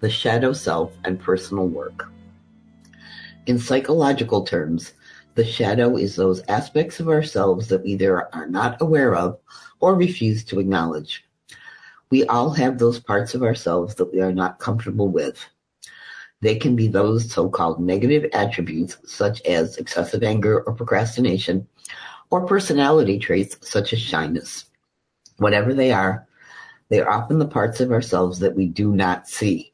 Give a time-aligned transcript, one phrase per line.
[0.00, 2.10] the shadow self and personal work.
[3.46, 4.94] In psychological terms,
[5.34, 9.38] the shadow is those aspects of ourselves that we either are not aware of
[9.80, 11.24] or refuse to acknowledge.
[12.10, 15.38] We all have those parts of ourselves that we are not comfortable with.
[16.40, 21.66] They can be those so-called negative attributes such as excessive anger or procrastination,
[22.30, 24.66] or personality traits such as shyness.
[25.36, 26.26] Whatever they are,
[26.88, 29.69] they are often the parts of ourselves that we do not see.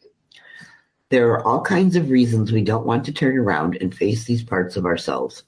[1.08, 4.42] There are all kinds of reasons we don't want to turn around and face these
[4.42, 5.44] parts of ourselves.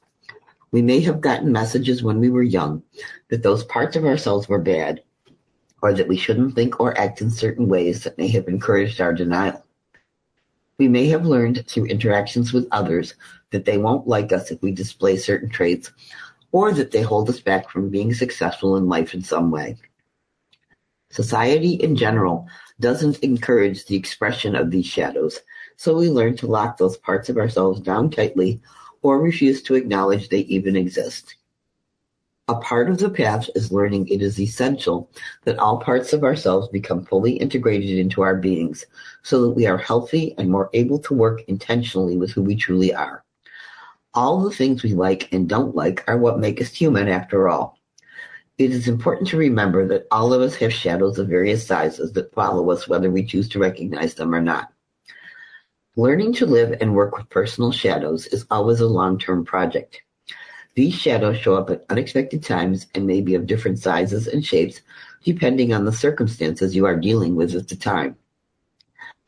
[0.70, 2.84] We may have gotten messages when we were young
[3.28, 5.02] that those parts of ourselves were bad,
[5.82, 9.12] or that we shouldn't think or act in certain ways that may have encouraged our
[9.12, 9.64] denial.
[10.78, 13.14] We may have learned through interactions with others
[13.50, 15.90] that they won't like us if we display certain traits,
[16.52, 19.76] or that they hold us back from being successful in life in some way.
[21.10, 22.46] Society in general
[22.80, 25.40] doesn't encourage the expression of these shadows,
[25.76, 28.60] so we learn to lock those parts of ourselves down tightly
[29.02, 31.36] or refuse to acknowledge they even exist.
[32.48, 35.10] A part of the path is learning it is essential
[35.44, 38.86] that all parts of ourselves become fully integrated into our beings
[39.22, 42.94] so that we are healthy and more able to work intentionally with who we truly
[42.94, 43.22] are.
[44.14, 47.77] All the things we like and don't like are what make us human after all.
[48.58, 52.34] It is important to remember that all of us have shadows of various sizes that
[52.34, 54.72] follow us whether we choose to recognize them or not.
[55.94, 60.02] Learning to live and work with personal shadows is always a long-term project.
[60.74, 64.80] These shadows show up at unexpected times and may be of different sizes and shapes
[65.24, 68.16] depending on the circumstances you are dealing with at the time.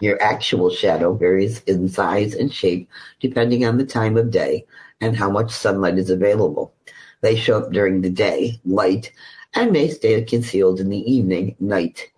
[0.01, 2.89] Your actual shadow varies in size and shape
[3.21, 4.67] depending on the time of day
[5.01, 6.75] and how much sunlight is available.
[7.21, 9.13] They show up during the day, light,
[9.55, 12.11] and may stay concealed in the evening, night.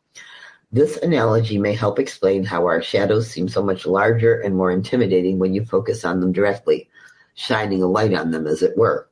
[0.70, 5.38] This analogy may help explain how our shadows seem so much larger and more intimidating
[5.38, 6.88] when you focus on them directly,
[7.34, 9.08] shining a light on them as it were.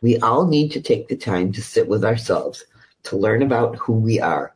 [0.00, 2.64] We all need to take the time to sit with ourselves,
[3.04, 4.54] to learn about who we are.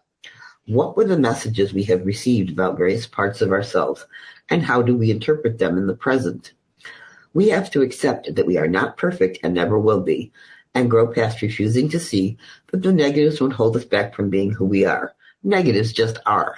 [0.66, 4.06] What were the messages we have received about various parts of ourselves,
[4.50, 6.53] and how do we interpret them in the present?
[7.34, 10.33] We have to accept that we are not perfect and never will be,
[10.75, 12.39] and grow past refusing to see
[12.72, 15.15] that the negatives won't hold us back from being who we are.
[15.43, 16.56] Negatives just are.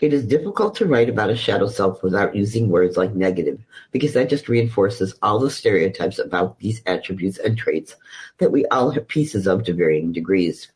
[0.00, 4.14] It is difficult to write about a shadow self without using words like negative, because
[4.14, 7.94] that just reinforces all the stereotypes about these attributes and traits
[8.38, 10.72] that we all have pieces of to varying degrees.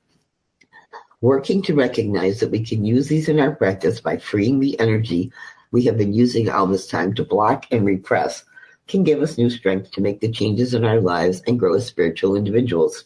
[1.21, 5.32] Working to recognize that we can use these in our practice by freeing the energy
[5.72, 8.44] we have been using all this time to block and repress
[8.88, 11.86] can give us new strength to make the changes in our lives and grow as
[11.86, 13.04] spiritual individuals.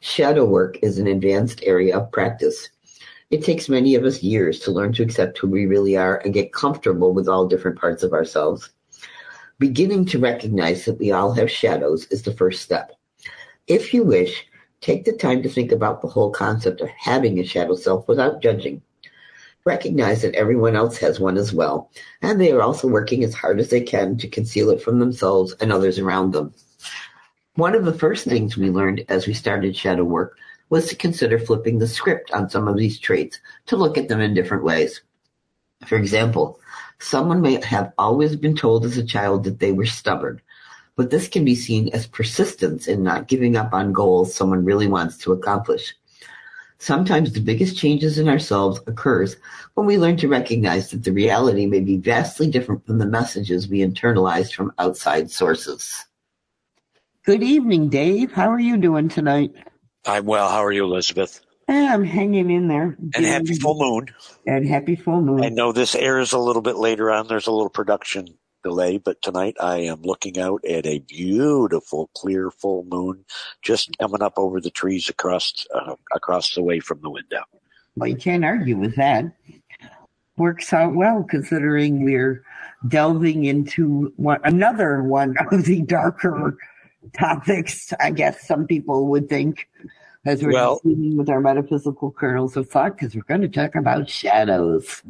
[0.00, 2.70] Shadow work is an advanced area of practice.
[3.30, 6.34] It takes many of us years to learn to accept who we really are and
[6.34, 8.70] get comfortable with all different parts of ourselves.
[9.58, 12.92] Beginning to recognize that we all have shadows is the first step.
[13.66, 14.46] If you wish,
[14.80, 18.40] take the time to think about the whole concept of having a shadow self without
[18.40, 18.80] judging.
[19.64, 21.90] Recognize that everyone else has one as well,
[22.22, 25.52] and they are also working as hard as they can to conceal it from themselves
[25.60, 26.54] and others around them.
[27.56, 30.38] One of the first things we learned as we started shadow work
[30.70, 34.20] was to consider flipping the script on some of these traits to look at them
[34.20, 35.02] in different ways.
[35.86, 36.60] For example,
[36.98, 40.40] someone may have always been told as a child that they were stubborn,
[40.96, 44.86] but this can be seen as persistence in not giving up on goals someone really
[44.86, 45.94] wants to accomplish.
[46.80, 49.36] Sometimes the biggest changes in ourselves occurs
[49.74, 53.68] when we learn to recognize that the reality may be vastly different from the messages
[53.68, 56.06] we internalized from outside sources.
[57.26, 58.32] Good evening, Dave.
[58.32, 59.52] How are you doing tonight?
[60.06, 60.48] I'm well.
[60.48, 61.42] How are you, Elizabeth?
[61.68, 62.96] I'm hanging in there.
[63.14, 64.06] And happy full moon.
[64.46, 65.44] And happy full moon.
[65.44, 67.28] I know this airs a little bit later on.
[67.28, 72.50] There's a little production delay, but tonight I am looking out at a beautiful, clear
[72.50, 73.24] full moon
[73.62, 77.42] just coming up over the trees across uh, across the way from the window.
[77.96, 79.24] Well, you can't argue with that.
[80.36, 82.44] Works out well considering we're
[82.88, 86.56] delving into one, another one of the darker
[87.18, 87.92] topics.
[88.00, 89.68] I guess some people would think
[90.24, 93.74] as we're well, dealing with our metaphysical kernels of thought, because we're going to talk
[93.74, 95.02] about shadows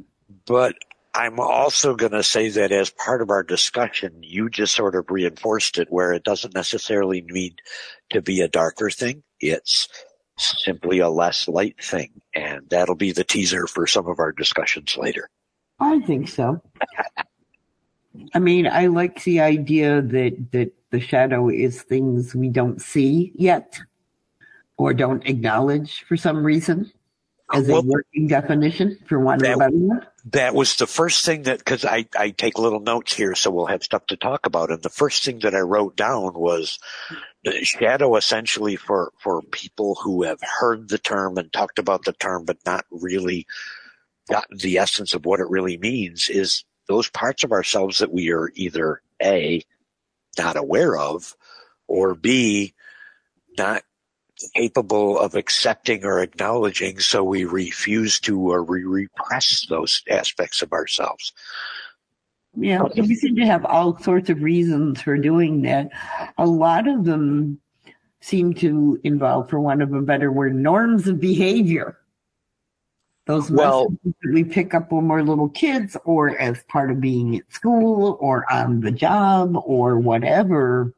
[0.47, 0.75] But
[1.21, 5.11] I'm also going to say that as part of our discussion, you just sort of
[5.11, 7.61] reinforced it where it doesn't necessarily need
[8.09, 9.23] to be a darker thing.
[9.39, 9.87] It's
[10.39, 12.23] simply a less light thing.
[12.35, 15.29] And that'll be the teaser for some of our discussions later.
[15.79, 16.63] I think so.
[18.33, 23.33] I mean, I like the idea that, that the shadow is things we don't see
[23.35, 23.79] yet
[24.79, 26.91] or don't acknowledge for some reason
[27.53, 31.85] as well, a working definition for one that, that was the first thing that because
[31.85, 34.71] I, I take little notes here so we'll have stuff to talk about.
[34.71, 36.79] And the first thing that i wrote down was
[37.63, 42.45] shadow essentially for for people who have heard the term and talked about the term
[42.45, 43.47] but not really
[44.29, 48.31] gotten the essence of what it really means is those parts of ourselves that we
[48.31, 49.63] are either a
[50.39, 51.35] not aware of
[51.89, 52.75] or b
[53.57, 53.83] not
[54.55, 60.63] capable of accepting or acknowledging, so we refuse to uh, or we repress those aspects
[60.63, 61.33] of ourselves.
[62.57, 65.91] Yeah, we seem to have all sorts of reasons for doing that.
[66.37, 67.61] A lot of them
[68.21, 71.97] seem to involve, for want of a better word, norms of behavior.
[73.27, 77.37] Those well, that we pick up when we're little kids or as part of being
[77.37, 80.93] at school or on the job or whatever.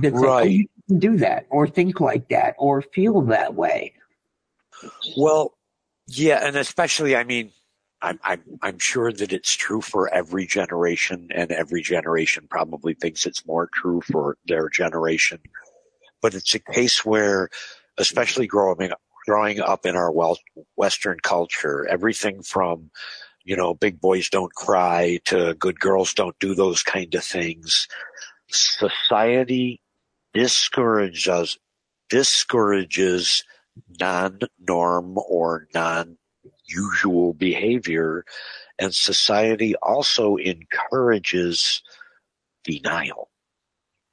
[0.00, 0.68] That's right
[0.98, 3.94] do that or think like that or feel that way.
[5.16, 5.54] Well,
[6.06, 7.52] yeah, and especially, I mean,
[8.02, 13.24] I'm, I'm, I'm sure that it's true for every generation and every generation probably thinks
[13.24, 15.38] it's more true for their generation.
[16.20, 17.48] But it's a case where,
[17.96, 18.90] especially growing
[19.26, 20.12] growing up in our
[20.76, 22.90] Western culture, everything from,
[23.42, 27.88] you know, big boys don't cry to good girls don't do those kind of things.
[28.50, 29.80] Society
[30.34, 31.58] discourages
[32.10, 33.44] discourages
[33.98, 38.24] non-norm or non-usual behavior
[38.78, 41.82] and society also encourages
[42.64, 43.30] denial.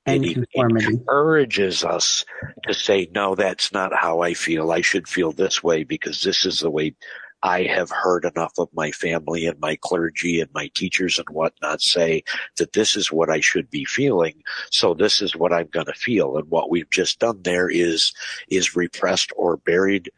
[0.06, 2.26] And it encourages us
[2.64, 4.72] to say no that's not how i feel.
[4.72, 6.96] I should feel this way because this is the way
[7.44, 11.82] I have heard enough of my family and my clergy and my teachers and whatnot
[11.82, 12.24] say
[12.58, 14.44] that this is what I should be feeling.
[14.70, 16.38] So this is what I'm going to feel.
[16.38, 18.14] And what we've just done there is,
[18.50, 20.12] is repressed or buried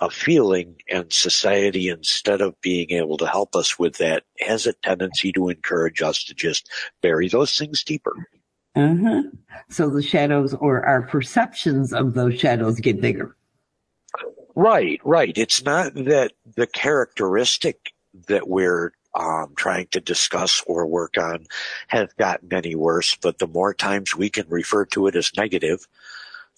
[0.00, 4.72] a feeling and society instead of being able to help us with that has a
[4.72, 6.70] tendency to encourage us to just
[7.02, 8.14] bury those things deeper.
[8.76, 9.22] Uh-huh.
[9.68, 13.36] So the shadows or our perceptions of those shadows get bigger.
[14.60, 15.32] Right, right.
[15.38, 17.94] It's not that the characteristic
[18.28, 21.46] that we're um, trying to discuss or work on
[21.88, 25.88] has gotten any worse, but the more times we can refer to it as negative,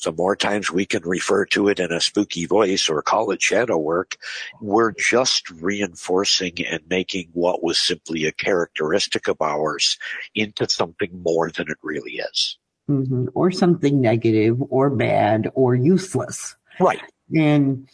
[0.03, 3.41] the more times we can refer to it in a spooky voice or call it
[3.41, 4.17] shadow work,
[4.61, 9.97] we're just reinforcing and making what was simply a characteristic of ours
[10.35, 12.59] into something more than it really is.
[12.91, 13.27] Mm-hmm.
[13.37, 16.57] Or something negative or bad or useless.
[16.81, 17.01] Right.
[17.35, 17.89] And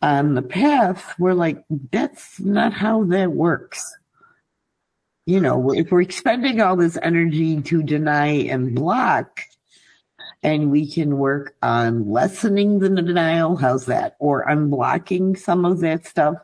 [0.00, 3.96] on the path, we're like, that's not how that works.
[5.26, 9.40] You know, if we're expending all this energy to deny and block,
[10.42, 14.16] and we can work on lessening the denial, how's that?
[14.20, 16.36] Or unblocking some of that stuff,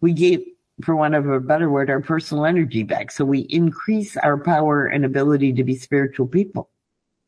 [0.00, 0.42] we get,
[0.82, 3.10] for want of a better word, our personal energy back.
[3.10, 6.70] So we increase our power and ability to be spiritual people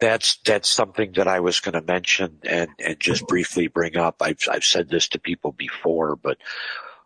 [0.01, 4.17] that's that's something that I was going to mention and and just briefly bring up.
[4.21, 6.39] I've I've said this to people before, but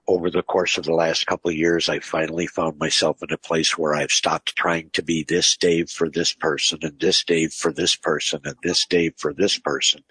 [0.08, 3.38] over the course of the last couple of years, I finally found myself in a
[3.38, 7.52] place where I've stopped trying to be this Dave for this person and this Dave
[7.52, 10.02] for this person and this Dave for this person.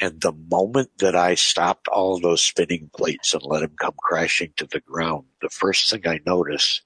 [0.00, 4.52] And the moment that I stopped all those spinning plates and let them come crashing
[4.56, 6.82] to the ground, the first thing I noticed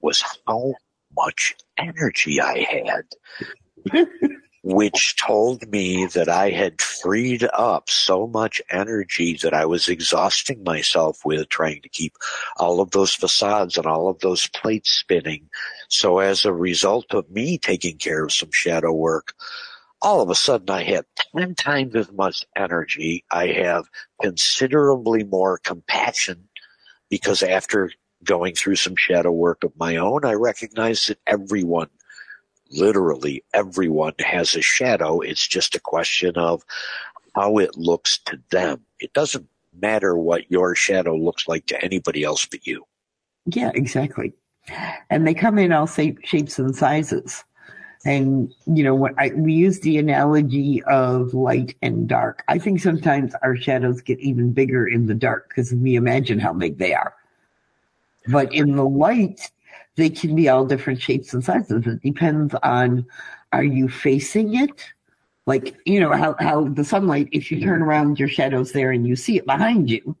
[0.00, 0.72] was how
[1.16, 3.04] much energy I had
[4.64, 10.64] which told me that I had freed up so much energy that I was exhausting
[10.64, 12.14] myself with trying to keep
[12.56, 15.50] all of those facades and all of those plates spinning.
[15.88, 19.34] So as a result of me taking care of some shadow work,
[20.00, 21.04] all of a sudden I have
[21.36, 23.22] 10 times as much energy.
[23.30, 23.84] I have
[24.22, 26.48] considerably more compassion
[27.10, 27.90] because after
[28.24, 31.90] going through some shadow work of my own, I recognize that everyone
[32.76, 35.20] literally everyone has a shadow.
[35.20, 36.64] It's just a question of
[37.34, 38.84] how it looks to them.
[39.00, 39.48] It doesn't
[39.80, 42.84] matter what your shadow looks like to anybody else but you.
[43.46, 44.32] Yeah, exactly.
[45.10, 47.44] And they come in all shapes and sizes.
[48.06, 52.44] And, you know, what I, we use the analogy of light and dark.
[52.48, 56.52] I think sometimes our shadows get even bigger in the dark because we imagine how
[56.52, 57.14] big they are.
[58.28, 59.50] But in the light,
[59.96, 61.86] they can be all different shapes and sizes.
[61.86, 63.06] It depends on
[63.52, 64.84] are you facing it?
[65.46, 69.06] Like, you know, how, how the sunlight, if you turn around, your shadow's there and
[69.06, 70.16] you see it behind you.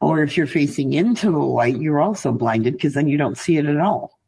[0.00, 3.56] Or if you're facing into the light, you're also blinded because then you don't see
[3.56, 4.18] it at all.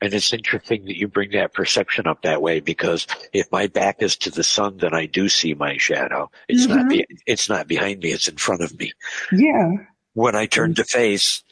[0.00, 4.02] And it's interesting that you bring that perception up that way because if my back
[4.02, 6.30] is to the sun, then I do see my shadow.
[6.48, 6.76] It's mm-hmm.
[6.76, 8.92] not be, it's not behind me; it's in front of me.
[9.32, 9.72] Yeah.
[10.12, 11.42] When I turn to face,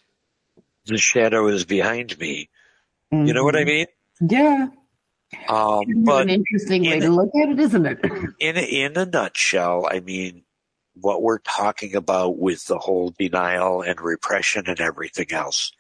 [0.86, 2.48] the shadow is behind me.
[3.12, 3.26] Mm-hmm.
[3.26, 3.68] You know what I mm-hmm.
[3.68, 4.30] mean?
[4.30, 4.66] Yeah.
[5.48, 7.98] Um, but an interesting way to look at it, isn't it?
[8.38, 10.42] In a, in a nutshell, I mean,
[10.94, 15.72] what we're talking about with the whole denial and repression and everything else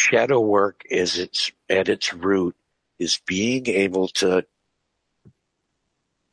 [0.00, 2.56] shadow work is its at its root
[2.98, 4.44] is being able to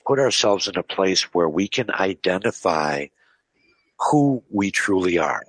[0.06, 3.08] put ourselves in a place where we can identify
[4.00, 5.44] who we truly are.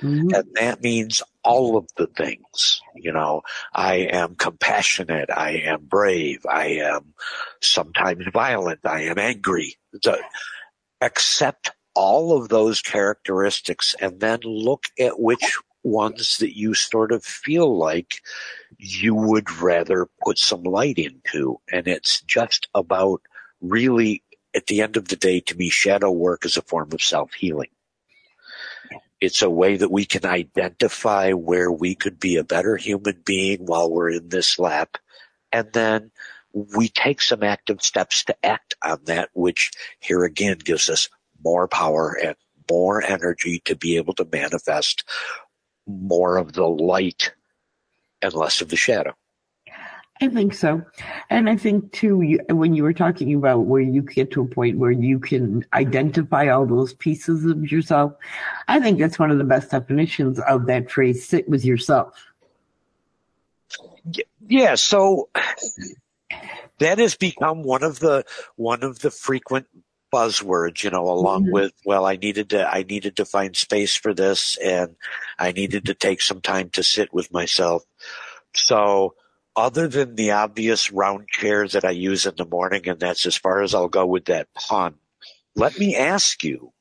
[0.00, 0.34] Mm-hmm.
[0.34, 2.80] And that means all of the things.
[2.94, 5.30] You know, I am compassionate.
[5.30, 6.44] I am brave.
[6.48, 7.14] I am
[7.60, 8.80] sometimes violent.
[8.84, 9.76] I am angry.
[9.92, 10.20] The,
[11.00, 17.24] accept all of those characteristics and then look at which ones that you sort of
[17.24, 18.20] feel like
[18.78, 21.60] you would rather put some light into.
[21.70, 23.20] And it's just about
[23.60, 24.22] really,
[24.54, 27.34] at the end of the day, to me, shadow work is a form of self
[27.34, 27.68] healing.
[29.24, 33.64] It's a way that we can identify where we could be a better human being
[33.64, 34.98] while we're in this lap.
[35.50, 36.10] And then
[36.52, 41.08] we take some active steps to act on that, which here again gives us
[41.42, 42.36] more power and
[42.70, 45.04] more energy to be able to manifest
[45.86, 47.32] more of the light
[48.20, 49.14] and less of the shadow.
[50.24, 50.82] I think so.
[51.28, 54.78] And I think too, when you were talking about where you get to a point
[54.78, 58.14] where you can identify all those pieces of yourself,
[58.66, 62.14] I think that's one of the best definitions of that phrase, sit with yourself.
[64.48, 64.76] Yeah.
[64.76, 65.28] So
[66.78, 68.24] that has become one of the,
[68.56, 69.66] one of the frequent
[70.10, 71.52] buzzwords, you know, along mm-hmm.
[71.52, 74.96] with, well, I needed to, I needed to find space for this and
[75.38, 77.82] I needed to take some time to sit with myself.
[78.54, 79.16] So
[79.56, 83.36] other than the obvious round chair that I use in the morning, and that's as
[83.36, 84.96] far as I'll go with that pun,
[85.54, 86.72] let me ask you,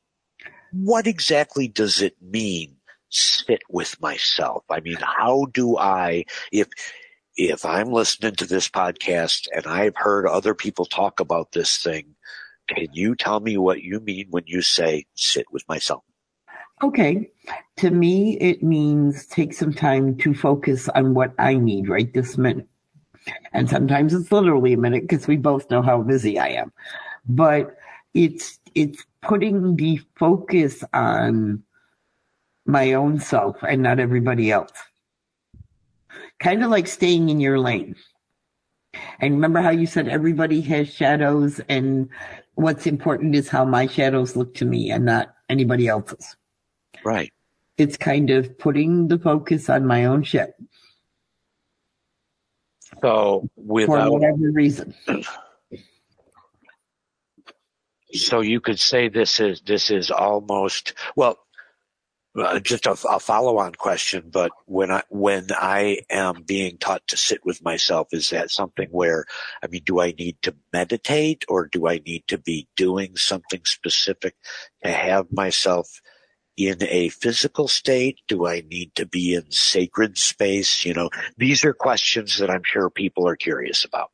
[0.72, 2.78] what exactly does it mean
[3.10, 4.64] sit with myself?
[4.70, 6.68] I mean, how do I, if,
[7.36, 12.16] if I'm listening to this podcast and I've heard other people talk about this thing,
[12.68, 16.04] can you tell me what you mean when you say sit with myself?
[16.84, 17.32] Okay.
[17.78, 22.38] To me, it means take some time to focus on what I need right this
[22.38, 22.68] minute.
[23.54, 26.74] And sometimes it's literally a minute because we both know how busy I am.
[27.26, 27.78] But
[28.14, 31.64] it's, it's putting the focus on
[32.66, 34.74] my own self and not everybody else.
[36.40, 37.96] Kind of like staying in your lane.
[39.22, 42.10] And remember how you said everybody has shadows and
[42.56, 46.36] what's important is how my shadows look to me and not anybody else's.
[47.04, 47.32] Right.
[47.78, 50.54] It's kind of putting the focus on my own shit.
[53.02, 54.94] So without for whatever reason.
[58.14, 61.40] So you could say this is this is almost well
[62.36, 67.18] uh, just a, a follow-on question, but when I when I am being taught to
[67.18, 69.26] sit with myself, is that something where
[69.64, 73.62] I mean, do I need to meditate, or do I need to be doing something
[73.66, 74.36] specific
[74.84, 76.02] to have myself
[76.58, 78.20] in a physical state?
[78.28, 80.86] Do I need to be in sacred space?
[80.86, 84.12] You know, these are questions that I'm sure people are curious about.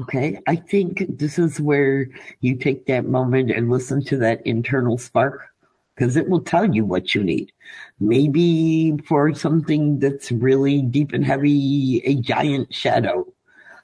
[0.00, 2.08] Okay, I think this is where
[2.40, 5.48] you take that moment and listen to that internal spark
[5.96, 7.50] because it will tell you what you need.
[7.98, 13.26] Maybe for something that's really deep and heavy, a giant shadow,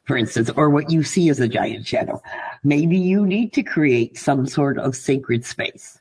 [0.05, 2.23] for instance, or what you see as a giant shadow.
[2.63, 6.01] Maybe you need to create some sort of sacred space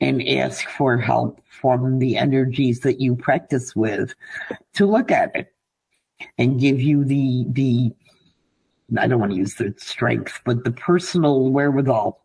[0.00, 4.14] and ask for help from the energies that you practice with
[4.74, 5.52] to look at it
[6.38, 7.92] and give you the, the,
[8.98, 12.20] I don't want to use the strength, but the personal wherewithal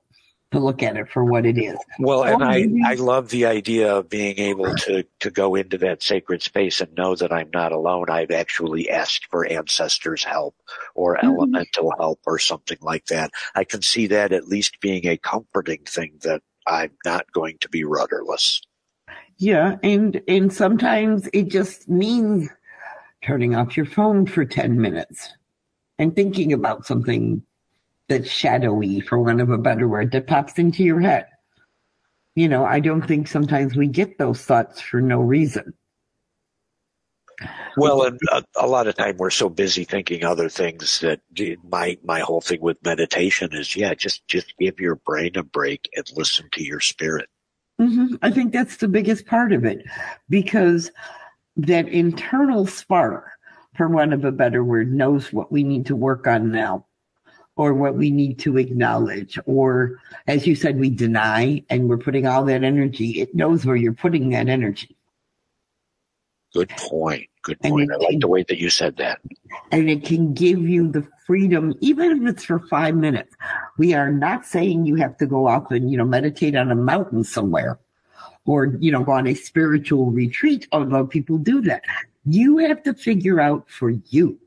[0.51, 1.77] to look at it for what it is.
[1.99, 6.01] Well, and I, I love the idea of being able to, to go into that
[6.01, 8.05] sacred space and know that I'm not alone.
[8.09, 10.55] I've actually asked for ancestors help
[10.93, 11.27] or mm-hmm.
[11.27, 13.31] elemental help or something like that.
[13.53, 17.69] I can see that at least being a comforting thing that I'm not going to
[17.69, 18.61] be rudderless.
[19.37, 19.77] Yeah.
[19.83, 22.49] And, and sometimes it just means
[23.23, 25.33] turning off your phone for 10 minutes
[25.97, 27.41] and thinking about something
[28.07, 31.25] that's shadowy, for want of a better word, that pops into your head.
[32.35, 35.73] You know, I don't think sometimes we get those thoughts for no reason.
[37.77, 41.21] Well, and a, a, lot of time we're so busy thinking other things that
[41.67, 45.89] my my whole thing with meditation is yeah, just just give your brain a break
[45.95, 47.29] and listen to your spirit.
[47.79, 48.15] Mm-hmm.
[48.21, 49.85] I think that's the biggest part of it
[50.29, 50.91] because
[51.57, 53.31] that internal spark,
[53.75, 56.85] for want of a better word, knows what we need to work on now
[57.57, 59.39] or what we need to acknowledge.
[59.45, 63.21] Or as you said, we deny and we're putting all that energy.
[63.21, 64.95] It knows where you're putting that energy.
[66.55, 67.27] Good point.
[67.41, 67.91] Good point.
[67.91, 69.19] I like the way that you said that.
[69.73, 73.35] And it can give you the freedom, even if it's for five minutes.
[73.77, 76.75] We are not saying you have to go off and, you know, meditate on a
[76.75, 77.77] mountain somewhere
[78.45, 81.83] or, you know, go on a spiritual retreat, although people do that.
[82.25, 84.39] You have to figure out for you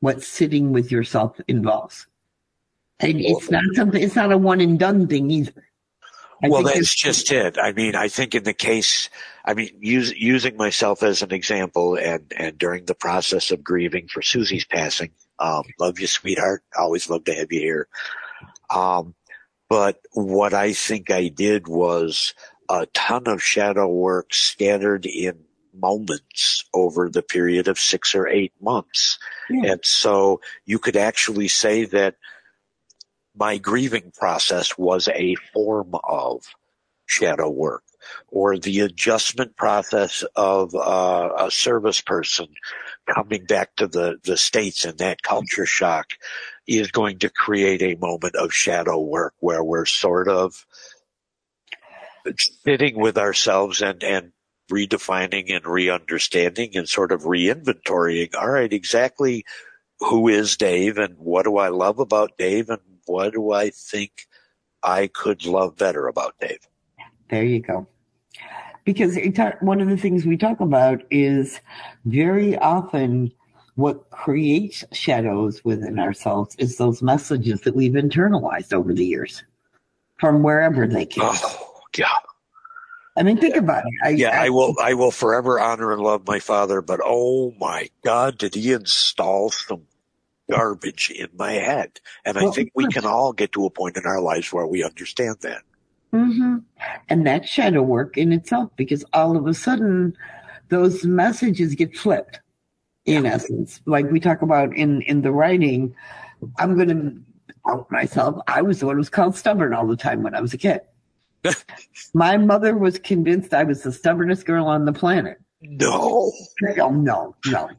[0.00, 2.08] what sitting with yourself involves.
[2.98, 5.64] And it's not something, it's not a one and done thing either.
[6.42, 7.56] I well, that's just it.
[7.58, 9.10] I mean, I think in the case,
[9.44, 14.08] I mean, use, using myself as an example and, and during the process of grieving
[14.08, 16.62] for Susie's passing, um, love you, sweetheart.
[16.76, 17.88] Always love to have you here.
[18.70, 19.14] Um,
[19.68, 22.34] but what I think I did was
[22.68, 25.44] a ton of shadow work scattered in
[25.74, 29.18] moments over the period of six or eight months.
[29.48, 29.72] Yeah.
[29.72, 32.16] And so you could actually say that
[33.34, 36.44] my grieving process was a form of
[37.06, 37.82] shadow work
[38.28, 42.46] or the adjustment process of uh, a service person
[43.12, 46.06] coming back to the, the States and that culture shock
[46.66, 50.66] is going to create a moment of shadow work where we're sort of
[52.64, 54.32] sitting with ourselves and, and
[54.70, 58.34] redefining and re-understanding and sort of re-inventorying.
[58.34, 59.44] All right, exactly
[60.02, 64.26] who is Dave and what do I love about Dave and what do I think
[64.82, 66.66] I could love better about Dave?
[67.30, 67.86] There you go.
[68.84, 69.16] Because
[69.60, 71.60] one of the things we talk about is
[72.04, 73.32] very often
[73.76, 79.44] what creates shadows within ourselves is those messages that we've internalized over the years
[80.18, 81.24] from wherever they came.
[81.26, 82.08] Oh, yeah.
[83.16, 83.92] I mean, think about it.
[84.04, 84.74] I, yeah, I, I, will.
[84.82, 89.50] I will forever honor and love my father, but oh my God, did he install
[89.50, 89.82] some
[90.50, 92.00] garbage in my head.
[92.24, 94.84] And I think we can all get to a point in our lives where we
[94.84, 95.62] understand that.
[96.12, 96.58] Mm-hmm.
[97.08, 100.16] And that's shadow work in itself because all of a sudden
[100.68, 102.40] those messages get flipped
[103.06, 103.80] in essence.
[103.86, 105.94] Like we talk about in, in the writing,
[106.58, 107.22] I'm going to
[107.68, 108.40] out myself.
[108.46, 110.58] I was the one who was called stubborn all the time when I was a
[110.58, 110.80] kid.
[112.14, 115.38] My mother was convinced I was the stubbornest girl on the planet.
[115.60, 116.32] No.
[116.60, 117.70] No, no, no.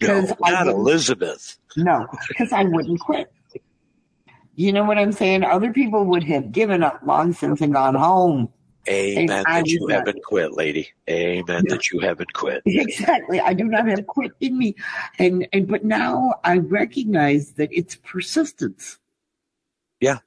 [0.00, 1.58] No, not Elizabeth.
[1.76, 3.32] No, because I wouldn't quit.
[4.54, 5.42] You know what I'm saying?
[5.42, 8.50] Other people would have given up long since and gone home.
[8.88, 10.88] Amen that you haven't quit, lady.
[11.08, 12.62] Amen that you haven't quit.
[12.66, 13.40] Exactly.
[13.40, 14.74] I do not have quit in me.
[15.18, 18.98] And and but now I recognize that it's persistence.
[20.00, 20.18] Yeah.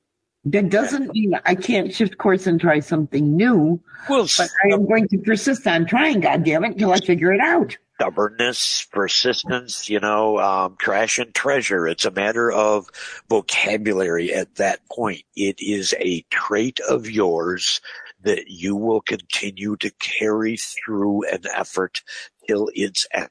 [0.45, 3.81] That doesn't mean I can't shift course and try something new.
[4.09, 7.31] Well, but I am going to persist on trying, God damn it, until I figure
[7.33, 11.87] it out stubbornness, persistence, you know, um, trash and treasure.
[11.87, 12.89] It's a matter of
[13.29, 15.23] vocabulary at that point.
[15.35, 17.81] It is a trait of yours
[18.23, 22.01] that you will continue to carry through an effort
[22.47, 23.29] till its end.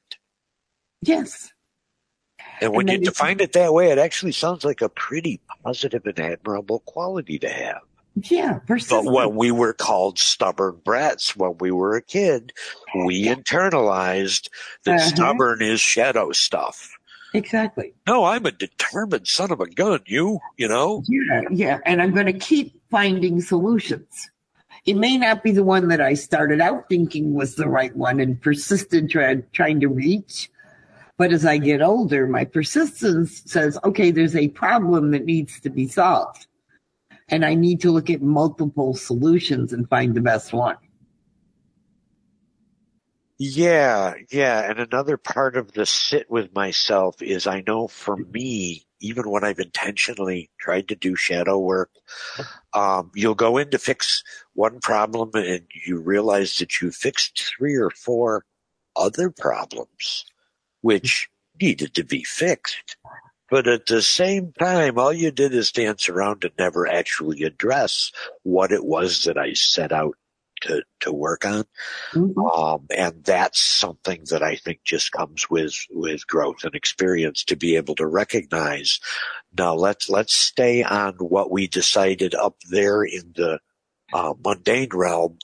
[1.00, 1.52] Yes.
[2.60, 6.06] And when and you define it that way, it actually sounds like a pretty positive
[6.06, 7.80] and admirable quality to have.
[8.14, 9.06] Yeah, persistent.
[9.06, 12.52] But when we were called stubborn brats when we were a kid,
[13.06, 14.48] we internalized
[14.84, 15.08] that uh-huh.
[15.08, 16.90] stubborn is shadow stuff.
[17.34, 17.94] Exactly.
[18.06, 20.00] No, I'm a determined son of a gun.
[20.06, 21.02] You, you know.
[21.08, 24.30] Yeah, yeah, and I'm going to keep finding solutions.
[24.84, 28.20] It may not be the one that I started out thinking was the right one
[28.20, 30.50] and persisted try, trying to reach.
[31.16, 35.70] But as I get older, my persistence says, okay, there's a problem that needs to
[35.70, 36.46] be solved
[37.28, 40.76] and I need to look at multiple solutions and find the best one.
[43.38, 44.70] Yeah, yeah.
[44.70, 49.42] And another part of the sit with myself is I know for me, even when
[49.42, 51.90] I've intentionally tried to do shadow work,
[52.72, 57.74] um, you'll go in to fix one problem and you realize that you fixed three
[57.74, 58.44] or four
[58.94, 60.24] other problems,
[60.82, 61.28] which
[61.60, 62.96] needed to be fixed.
[63.52, 68.10] But at the same time, all you did is dance around and never actually address
[68.44, 70.14] what it was that I set out
[70.62, 71.64] to, to work on.
[72.14, 72.40] Mm-hmm.
[72.40, 77.56] Um, and that's something that I think just comes with, with growth and experience to
[77.56, 79.00] be able to recognize.
[79.54, 83.58] Now let's, let's stay on what we decided up there in the
[84.14, 85.36] uh, mundane realm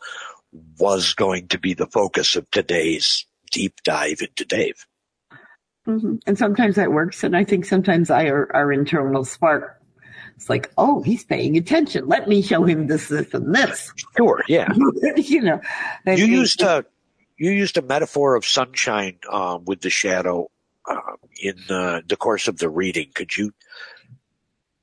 [0.79, 4.87] was going to be the focus of today's deep dive into Dave.
[5.89, 6.17] Mm-hmm.
[6.27, 7.25] And sometimes that works.
[7.25, 9.81] And I think sometimes I, our, our internal spark,
[10.37, 12.07] it's like, oh, he's paying attention.
[12.07, 13.93] Let me show him this, this, and this.
[14.17, 14.45] Sure.
[14.49, 14.73] Yeah.
[15.17, 15.61] you know,
[16.07, 16.85] you used a,
[17.39, 20.51] you used a metaphor of sunshine, um, with the shadow,
[20.85, 23.11] uh, in uh, the course of the reading.
[23.15, 23.53] Could you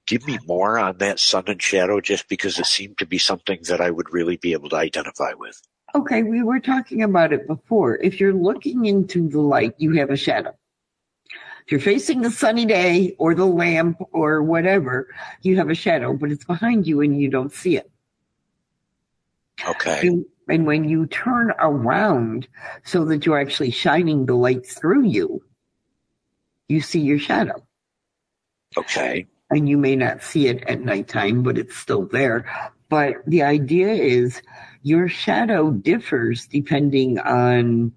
[0.07, 3.59] give me more on that sun and shadow just because it seemed to be something
[3.67, 5.61] that I would really be able to identify with?
[5.93, 7.97] Okay, we were talking about it before.
[7.97, 10.53] If you're looking into the light, you have a shadow.
[11.65, 15.07] If you're facing the sunny day or the lamp or whatever,
[15.41, 17.89] you have a shadow, but it's behind you and you don't see it.
[19.67, 20.07] Okay.
[20.07, 22.47] And, and when you turn around
[22.83, 25.43] so that you're actually shining the light through you,
[26.67, 27.65] you see your shadow.
[28.77, 32.45] Okay and you may not see it at nighttime, but it's still there.
[32.89, 34.41] But the idea is
[34.83, 37.91] your shadow differs depending on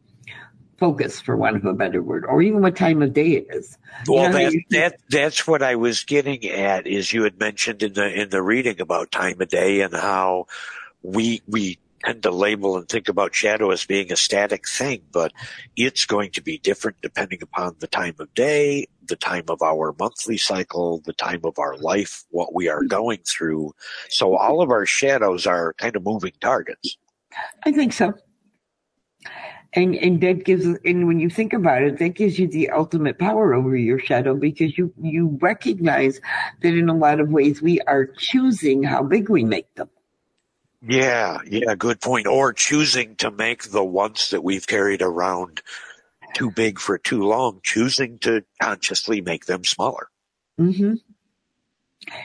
[0.78, 3.76] focus, for want of a better word, or even what time of day it is.
[4.06, 6.86] Well, you know, that, that that's what I was getting at.
[6.86, 10.46] Is you had mentioned in the in the reading about time of day and how
[11.02, 15.32] we we tend to label and think about shadow as being a static thing, but
[15.76, 19.94] it's going to be different depending upon the time of day, the time of our
[19.98, 23.74] monthly cycle, the time of our life, what we are going through.
[24.08, 26.96] So all of our shadows are kind of moving targets.
[27.64, 28.14] I think so.
[29.74, 33.18] And and that gives and when you think about it, that gives you the ultimate
[33.18, 36.20] power over your shadow because you you recognize
[36.62, 39.90] that in a lot of ways we are choosing how big we make them.
[40.80, 42.26] Yeah, yeah, good point.
[42.26, 45.60] Or choosing to make the ones that we've carried around
[46.34, 50.08] too big for too long, choosing to consciously make them smaller.
[50.58, 50.94] Mm-hmm.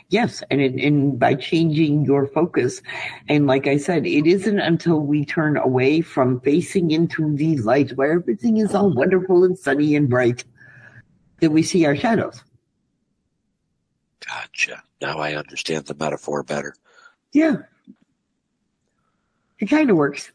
[0.09, 2.81] Yes, and it, and by changing your focus,
[3.29, 7.91] and like I said, it isn't until we turn away from facing into the light
[7.97, 10.43] where everything is all wonderful and sunny and bright
[11.39, 12.43] that we see our shadows.
[14.25, 14.81] Gotcha.
[15.01, 16.75] Now I understand the metaphor better.
[17.33, 17.57] Yeah,
[19.59, 20.31] it kind of works.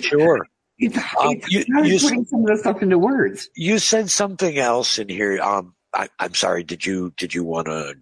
[0.00, 0.46] Sure.
[0.78, 3.48] it's, um, it's you, you, putting some of the stuff into words.
[3.54, 5.40] You said something else in here.
[5.40, 6.64] Um, I, am sorry.
[6.64, 7.94] Did you did you want to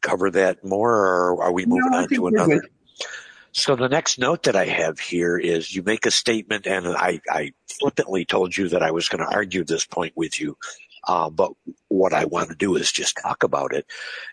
[0.00, 2.62] cover that more, or are we moving no, on to another?
[3.52, 7.20] So the next note that I have here is you make a statement, and I,
[7.30, 10.56] I flippantly told you that I was going to argue this point with you.
[11.06, 11.52] Uh, but
[11.88, 13.86] what I want to do is just talk about it.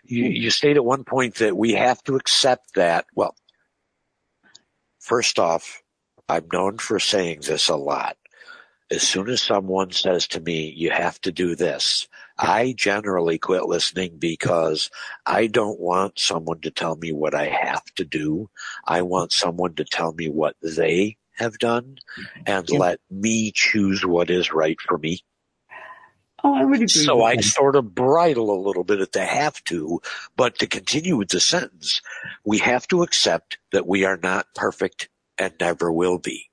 [0.04, 3.34] You, you state at one point that we have to accept that, well,
[5.06, 5.84] First off,
[6.28, 8.16] I'm known for saying this a lot.
[8.90, 13.64] As soon as someone says to me, you have to do this, I generally quit
[13.64, 14.90] listening because
[15.24, 18.50] I don't want someone to tell me what I have to do.
[18.84, 21.98] I want someone to tell me what they have done
[22.46, 22.78] and yeah.
[22.78, 25.20] let me choose what is right for me.
[26.44, 26.88] Oh, I would agree.
[26.88, 30.00] So I sort of bridle a little bit at the have to,
[30.36, 32.00] but to continue with the sentence,
[32.44, 36.50] we have to accept that we are not perfect and never will be.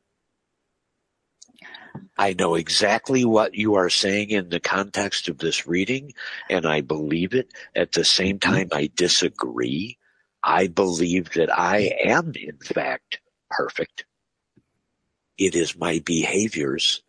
[2.17, 6.13] I know exactly what you are saying in the context of this reading,
[6.49, 7.51] and I believe it.
[7.75, 8.53] At the same mm-hmm.
[8.53, 9.97] time, I disagree.
[10.43, 14.05] I believe that I am, in fact, perfect.
[15.37, 17.01] It is my behaviors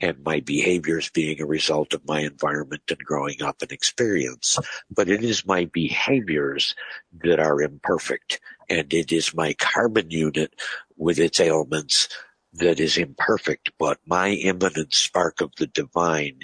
[0.00, 4.58] and my behaviors being a result of my environment and growing up and experience.
[4.90, 6.74] But it is my behaviors
[7.22, 10.54] that are imperfect and it is my carbon unit
[10.96, 12.08] with its ailments
[12.54, 16.40] that is imperfect, but my immanent spark of the divine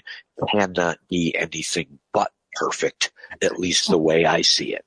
[0.50, 3.10] cannot be anything but perfect,
[3.42, 4.84] at least the way I see it.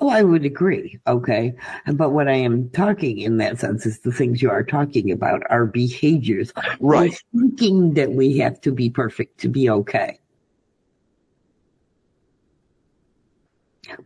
[0.00, 0.98] Oh, I would agree.
[1.06, 1.54] Okay.
[1.94, 5.42] But what I am talking in that sense is the things you are talking about,
[5.50, 6.52] our behaviors.
[6.80, 7.14] Right.
[7.34, 10.18] Thinking that we have to be perfect to be okay.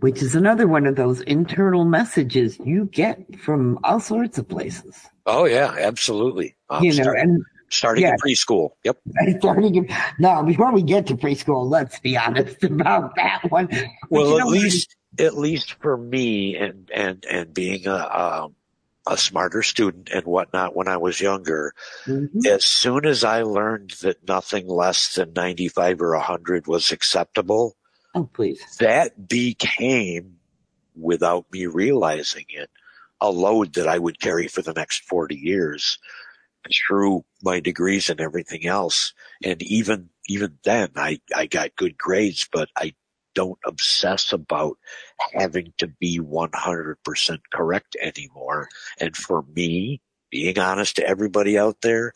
[0.00, 4.96] Which is another one of those internal messages you get from all sorts of places.
[5.26, 6.56] Oh yeah, absolutely.
[6.68, 8.70] Um, you know, and starting yeah, in preschool.
[8.84, 8.98] Yep.
[9.38, 9.88] Starting in,
[10.18, 13.68] now, before we get to preschool, let's be honest about that one.
[14.08, 18.54] Well, at least at least for me and and and being a um,
[19.06, 22.46] a smarter student and whatnot when I was younger, mm-hmm.
[22.46, 27.76] as soon as I learned that nothing less than 95 or 100 was acceptable,
[28.14, 28.60] oh, please.
[28.78, 30.36] that became,
[30.94, 32.70] without me realizing it,
[33.20, 35.98] a load that I would carry for the next 40 years
[36.86, 39.12] through my degrees and everything else.
[39.42, 42.94] And even, even then I, I got good grades, but I
[43.34, 44.78] don't obsess about
[45.32, 48.68] having to be 100% correct anymore.
[48.98, 52.12] And for me, being honest to everybody out there,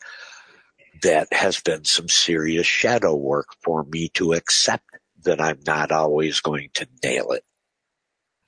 [1.01, 4.85] that has been some serious shadow work for me to accept
[5.25, 7.43] that I'm not always going to nail it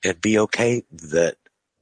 [0.04, 1.36] and be okay that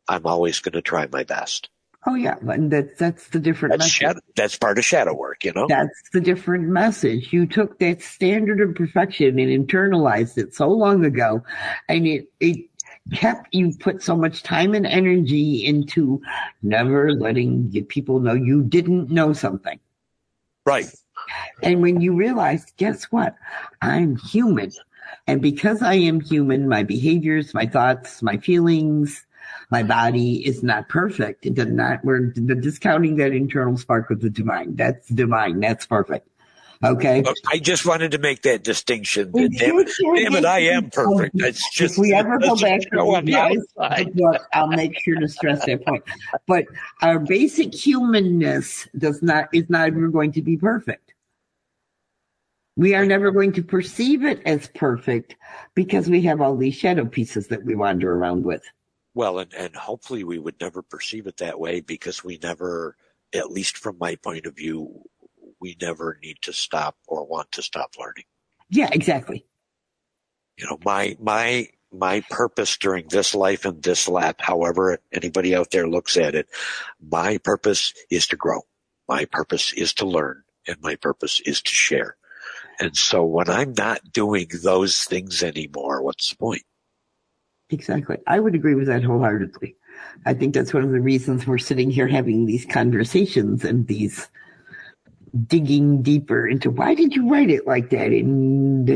[0.08, 1.68] I'm always going to try my best.
[2.08, 3.72] Oh yeah, and that's that's the different.
[3.72, 3.94] That's, message.
[3.94, 5.66] shadow, that's part of shadow work, you know.
[5.68, 7.32] That's the different message.
[7.32, 11.42] You took that standard of perfection and internalized it so long ago,
[11.88, 12.68] and it it
[13.12, 16.22] kept you put so much time and energy into
[16.62, 19.80] never letting people know you didn't know something.
[20.64, 20.86] Right.
[21.62, 23.36] And when you realize, guess what?
[23.82, 24.72] I'm human.
[25.26, 29.24] And because I am human, my behaviors, my thoughts, my feelings,
[29.70, 31.46] my body is not perfect.
[31.46, 34.76] It does not, we're discounting that internal spark of the divine.
[34.76, 35.60] That's divine.
[35.60, 36.28] That's perfect.
[36.84, 37.24] Okay.
[37.50, 39.32] I just wanted to make that distinction.
[39.32, 41.34] Damn it, damn it, I am perfect.
[41.36, 44.12] It's just if we ever go back to the outside.
[44.52, 46.04] I'll make sure to stress that point.
[46.46, 46.66] But
[47.00, 51.05] our basic humanness does not is not ever going to be perfect.
[52.76, 55.36] We are never going to perceive it as perfect
[55.74, 58.62] because we have all these shadow pieces that we wander around with.
[59.14, 62.96] Well, and, and hopefully we would never perceive it that way because we never,
[63.34, 65.02] at least from my point of view,
[65.58, 68.24] we never need to stop or want to stop learning.
[68.68, 69.46] Yeah, exactly.
[70.58, 75.70] You know, my, my, my purpose during this life and this lap, however anybody out
[75.70, 76.48] there looks at it,
[77.00, 78.66] my purpose is to grow.
[79.08, 82.16] My purpose is to learn and my purpose is to share.
[82.80, 86.62] And so when I'm not doing those things anymore, what's the point?
[87.70, 88.18] Exactly.
[88.26, 89.76] I would agree with that wholeheartedly.
[90.24, 94.28] I think that's one of the reasons we're sitting here having these conversations and these
[95.46, 98.88] digging deeper into why did you write it like that and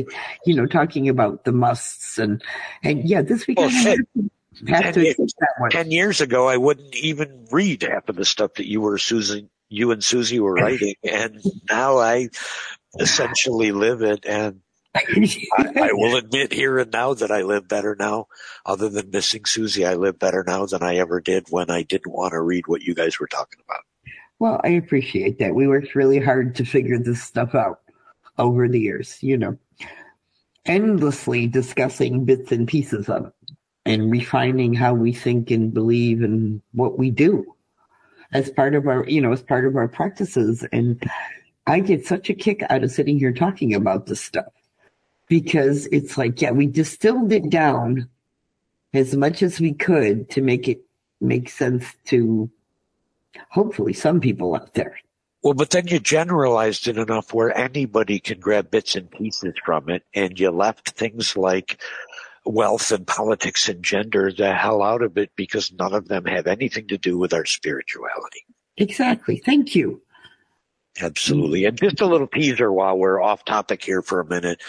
[0.47, 2.43] you know talking about the musts and
[2.83, 5.71] and yeah this week well, I have to ten, that one.
[5.71, 9.51] ten years ago I wouldn't even read half of the stuff that you were Susan
[9.69, 12.29] you and Susie were writing and now I
[12.99, 14.61] essentially live it and
[14.95, 15.05] I,
[15.77, 18.27] I, will admit here and now that I live better now.
[18.67, 22.13] Other than missing Susie, I live better now than I ever did when I didn't
[22.13, 23.85] want to read what you guys were talking about.
[24.41, 25.55] Well, I appreciate that.
[25.55, 27.81] We worked really hard to figure this stuff out
[28.39, 29.59] over the years, you know,
[30.65, 33.33] endlessly discussing bits and pieces of it
[33.85, 37.55] and refining how we think and believe and what we do
[38.33, 40.67] as part of our, you know, as part of our practices.
[40.73, 41.03] And
[41.71, 44.53] I get such a kick out of sitting here talking about this stuff
[45.29, 48.09] because it's like, yeah, we distilled it down
[48.93, 50.81] as much as we could to make it
[51.21, 52.51] make sense to
[53.51, 54.99] hopefully some people out there.
[55.45, 59.89] Well, but then you generalized it enough where anybody can grab bits and pieces from
[59.91, 61.81] it, and you left things like
[62.45, 66.49] wealth and politics and gender the hell out of it because none of them have
[66.49, 68.45] anything to do with our spirituality.
[68.77, 69.37] Exactly.
[69.37, 70.03] Thank you.
[71.01, 71.65] Absolutely.
[71.65, 74.61] And just a little teaser while we're off topic here for a minute.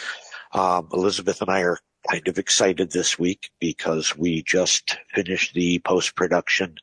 [0.53, 1.79] Um, Elizabeth and I are
[2.09, 6.75] kind of excited this week because we just finished the post production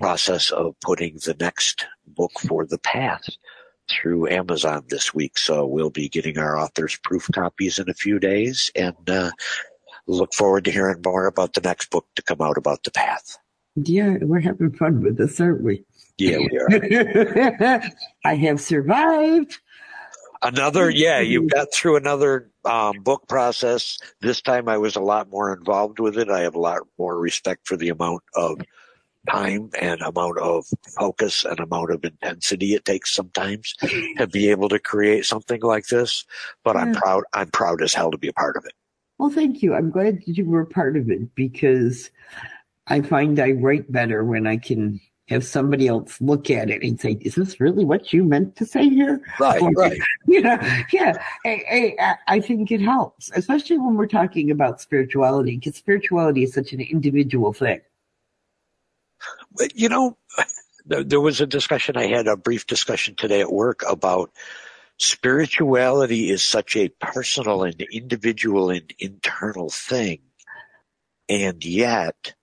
[0.00, 3.24] process of putting the next book for the path
[3.88, 5.38] through Amazon this week.
[5.38, 9.30] So we'll be getting our author's proof copies in a few days and uh,
[10.06, 13.38] look forward to hearing more about the next book to come out about the path.
[13.76, 15.84] Yeah, we're having fun with this, aren't we?
[16.18, 17.82] Yeah, we are.
[18.24, 19.58] I have survived.
[20.42, 23.98] Another, yeah, you got through another um, book process.
[24.20, 26.30] This time I was a lot more involved with it.
[26.30, 28.60] I have a lot more respect for the amount of
[29.30, 30.66] time and amount of
[30.98, 33.74] focus and amount of intensity it takes sometimes
[34.18, 36.24] to be able to create something like this.
[36.64, 38.72] But I'm proud, I'm proud as hell to be a part of it.
[39.18, 39.74] Well, thank you.
[39.74, 42.10] I'm glad that you were part of it because
[42.86, 47.00] I find I write better when I can have somebody else look at it and
[47.00, 50.00] say, "Is this really what you meant to say here?" Right, or, right.
[50.26, 50.58] You know,
[50.92, 51.22] yeah.
[51.44, 56.52] I, I, I, think it helps, especially when we're talking about spirituality, because spirituality is
[56.52, 57.80] such an individual thing.
[59.74, 60.16] You know,
[60.86, 64.30] there was a discussion I had a brief discussion today at work about
[64.98, 70.20] spirituality is such a personal and individual and internal thing,
[71.28, 72.34] and yet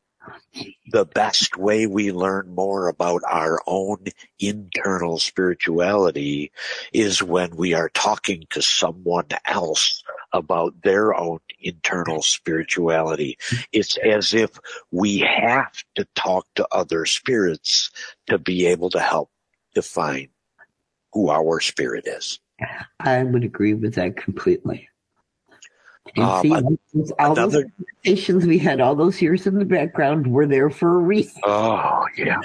[0.91, 4.05] the best way we learn more about our own
[4.39, 6.51] internal spirituality
[6.93, 13.37] is when we are talking to someone else about their own internal spirituality.
[13.71, 14.51] It's as if
[14.91, 17.91] we have to talk to other spirits
[18.27, 19.29] to be able to help
[19.73, 20.29] define
[21.13, 22.39] who our spirit is.
[22.99, 24.89] I would agree with that completely.
[26.15, 27.71] And Um, see, those- all those another-
[28.03, 31.41] conversations we had all those years in the background were there for a reason.
[31.45, 32.39] Oh yeah.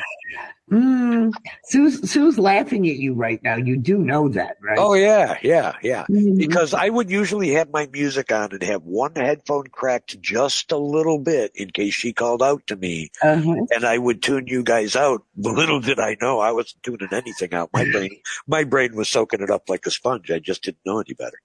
[0.71, 1.33] Mm,
[1.64, 3.57] Sue's, Sue's laughing at you right now.
[3.57, 4.77] You do know that, right?
[4.79, 6.05] Oh yeah, yeah, yeah.
[6.11, 6.37] Mhm.
[6.37, 10.77] Because I would usually have my music on and have one headphone cracked just a
[10.77, 13.64] little bit in case she called out to me, Uh-huh.
[13.75, 15.23] and I would tune you guys out.
[15.38, 17.71] Little did I know I wasn't tuning anything out.
[17.73, 20.31] My brain, my brain was soaking it up like a sponge.
[20.31, 21.38] I just didn't know any better.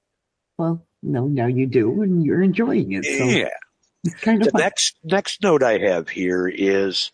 [0.58, 3.06] Well, no, now you do, and you're enjoying it.
[3.06, 3.50] So Yeah.
[4.04, 4.62] it's kind The of fun.
[4.62, 7.12] next next note I have here is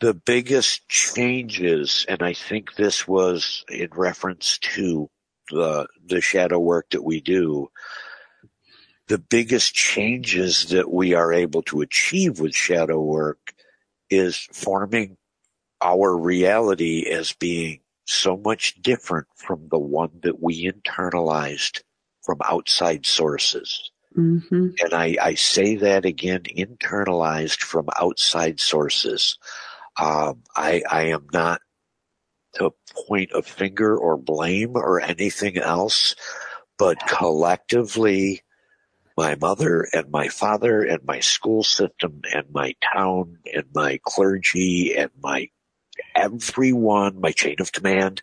[0.00, 5.10] the biggest changes, and I think this was in reference to
[5.50, 7.70] the the shadow work that we do.
[9.08, 13.54] The biggest changes that we are able to achieve with shadow work
[14.08, 15.16] is forming
[15.80, 21.82] our reality as being so much different from the one that we internalized
[22.30, 23.90] from outside sources.
[24.14, 29.36] hmm And I, I say that again, internalized from outside sources.
[29.98, 31.60] Um, I, I am not
[32.54, 32.72] to
[33.08, 36.14] point a finger or blame or anything else,
[36.78, 38.42] but collectively,
[39.16, 44.94] my mother and my father and my school system and my town and my clergy
[44.96, 45.48] and my
[46.14, 48.22] everyone, my chain of command,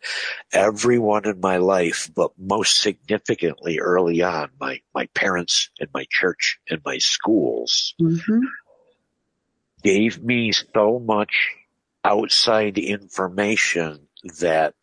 [0.52, 6.60] everyone in my life, but most significantly early on, my, my parents and my church
[6.70, 8.40] and my schools hmm
[9.84, 11.56] gave me so much
[12.04, 14.08] outside information
[14.40, 14.74] that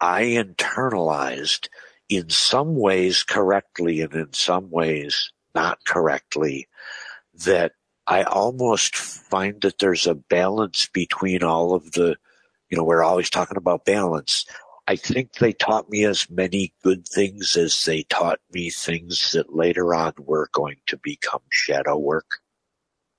[0.00, 1.68] I internalized
[2.08, 6.68] in some ways correctly and in some ways not correctly
[7.44, 7.72] that
[8.06, 12.16] I almost find that there's a balance between all of the,
[12.68, 14.44] you know, we're always talking about balance.
[14.86, 19.54] I think they taught me as many good things as they taught me things that
[19.54, 22.26] later on were going to become shadow work.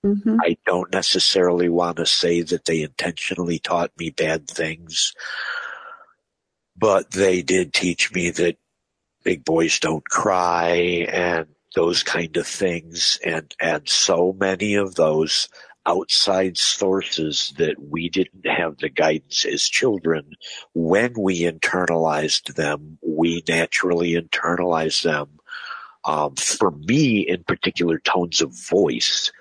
[0.04, 5.14] hmm I don't necessarily want to say that they intentionally taught me bad things,
[6.78, 8.58] but they did teach me that
[9.24, 13.20] big boys don't cry and those kind of things.
[13.24, 15.50] And and so many of those
[15.86, 20.32] outside sources that we didn't have the guidance as children
[20.74, 25.30] when we internalized them we naturally internalized them.
[26.04, 29.32] Um, for me in particular tones of voice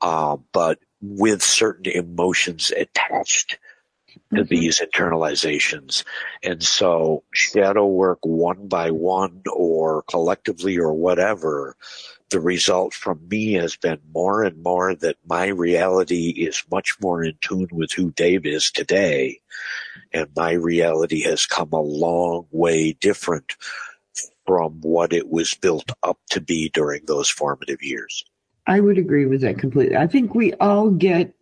[0.00, 3.58] uh, but with certain emotions attached
[4.34, 4.48] to Mhm.
[4.48, 6.04] these internalizations.
[6.42, 11.76] And so shadow work one by one or collectively or whatever,
[12.30, 17.24] the result from me has been more and more that my reality is much more
[17.24, 19.40] in tune with who Dave is today.
[20.12, 23.52] And my reality has come a long way different
[24.46, 28.24] from what it was built up to be during those formative years.
[28.66, 29.96] I would agree with that completely.
[29.96, 31.32] I think we all get,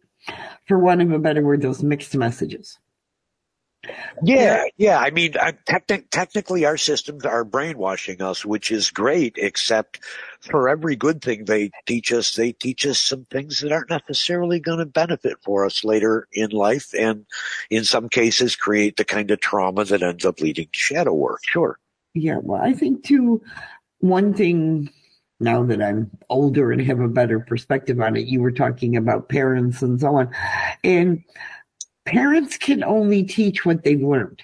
[0.67, 2.79] for want of a better word, those mixed messages.
[4.23, 4.99] Yeah, yeah.
[4.99, 9.37] I mean, I, techni- technically, our systems are brainwashing us, which is great.
[9.37, 10.01] Except
[10.41, 14.61] for every good thing they teach us, they teach us some things that aren't necessarily
[14.61, 17.27] going to benefit for us later in life, and
[17.71, 21.41] in some cases, create the kind of trauma that ends up leading to shadow work.
[21.45, 21.79] Sure.
[22.15, 23.43] Yeah, well, I think too,
[24.01, 24.91] one thing
[25.41, 29.29] now that I'm older and have a better perspective on it, you were talking about
[29.29, 30.31] parents and so on.
[30.83, 31.23] And
[32.05, 34.43] parents can only teach what they've learned.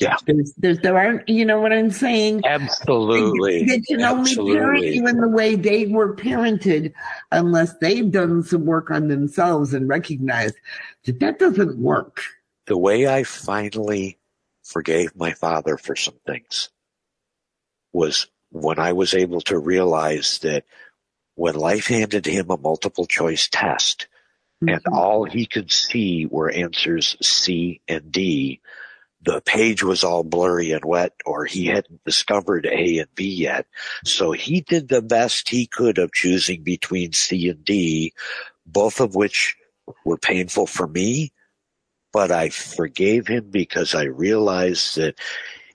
[0.00, 0.16] Yeah.
[0.26, 2.42] There's, there's, there aren't, you know what I'm saying?
[2.44, 3.64] Absolutely.
[3.64, 6.92] They can only parent you in the way they were parented
[7.32, 10.54] unless they've done some work on themselves and recognized
[11.04, 12.22] that that doesn't work.
[12.66, 14.18] The way I finally
[14.62, 16.70] forgave my father for some things
[17.92, 20.64] was when I was able to realize that
[21.36, 24.08] when life handed him a multiple choice test
[24.66, 24.92] and Mhm.
[24.92, 28.60] all he could see were answers C and D,
[29.22, 33.66] the page was all blurry and wet or he hadn't discovered A and B yet.
[34.04, 38.14] So he did the best he could of choosing between C and D,
[38.66, 39.56] both of which
[40.04, 41.32] were painful for me,
[42.12, 45.16] but I forgave him because I realized that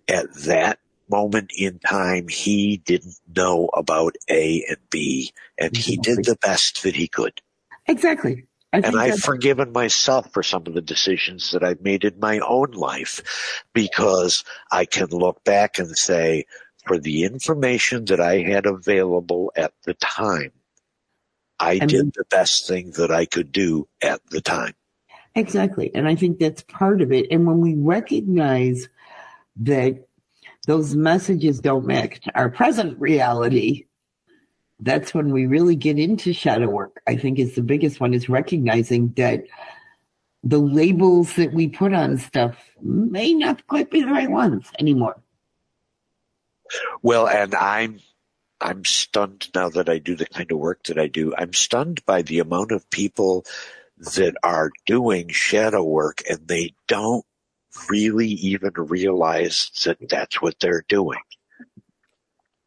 [0.08, 0.80] at that
[1.10, 6.84] moment in time, he didn't know about A and B and he did the best
[6.84, 7.42] that he could.
[7.88, 8.46] Exactly.
[8.72, 12.40] I And I've forgiven myself for some of the decisions that I've made in my
[12.40, 16.46] own life because I can look back and say,
[16.88, 20.52] for the information that I had available at the time,
[21.60, 24.74] I And- did the best thing that I could do at the time.
[25.36, 25.92] Exactly.
[25.94, 27.28] And I think that's part of it.
[27.32, 28.90] And when we recognize
[29.62, 30.08] that
[30.66, 33.86] those messages don't match our present reality,
[34.80, 37.02] that's when we really get into shadow work.
[37.08, 39.44] I think is the biggest one is recognizing that
[40.44, 45.22] the labels that we put on stuff may not quite be the right ones anymore.
[47.02, 48.00] Well, and I'm
[48.60, 51.34] I'm stunned now that I do the kind of work that I do.
[51.38, 53.46] I'm stunned by the amount of people
[53.98, 57.26] that are doing shadow work and they don't
[57.90, 61.20] really even realize that that's what they're doing.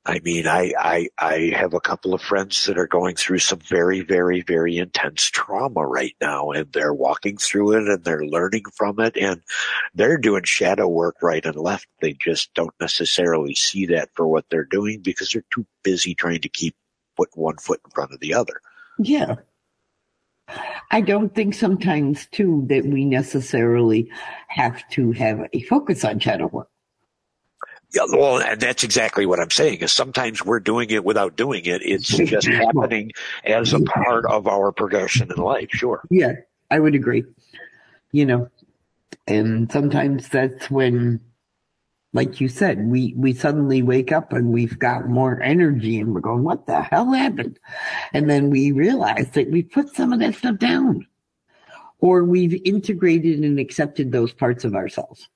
[0.08, 3.58] I mean, I, I, I have a couple of friends that are going through some
[3.58, 8.62] very, very, very intense trauma right now and they're walking through it and they're learning
[8.72, 9.42] from it and
[9.94, 11.88] they're doing shadow work right and left.
[12.00, 16.42] They just don't necessarily see that for what they're doing because they're too busy trying
[16.42, 16.76] to keep
[17.16, 18.60] put one foot in front of the other.
[19.00, 19.36] Yeah.
[20.90, 24.10] I don't think sometimes too that we necessarily
[24.48, 26.70] have to have a focus on shadow work.
[27.94, 29.78] Yeah, well, and that's exactly what I'm saying.
[29.78, 31.82] Is sometimes we're doing it without doing it.
[31.82, 33.12] It's just happening
[33.44, 35.68] as a part of our progression in life.
[35.70, 36.02] Sure.
[36.10, 36.32] Yeah,
[36.70, 37.24] I would agree.
[38.12, 38.50] You know,
[39.26, 41.20] and sometimes that's when,
[42.16, 46.20] like you said, we we suddenly wake up and we've got more energy, and we're
[46.20, 47.58] going, "What the hell happened?"
[48.12, 51.06] And then we realize that we put some of that stuff down,
[52.00, 55.28] or we've integrated and accepted those parts of ourselves.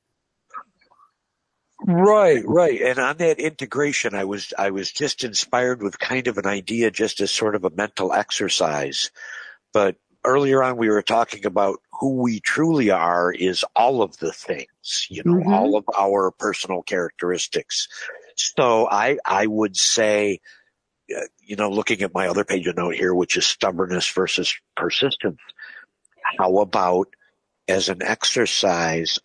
[1.87, 2.81] Right, right.
[2.81, 6.91] And on that integration, I was, I was just inspired with kind of an idea
[6.91, 9.11] just as sort of a mental exercise.
[9.73, 14.33] But earlier on, we were talking about who we truly are is all of the
[14.33, 14.70] things,
[15.09, 15.53] you know, mm-hmm.
[15.53, 17.89] all of our personal characteristics.
[18.37, 20.41] So I, I would say,
[21.15, 24.55] uh, you know, looking at my other page of note here, which is stubbornness versus
[24.77, 25.41] persistence.
[26.39, 27.09] How about
[27.69, 29.19] as an exercise,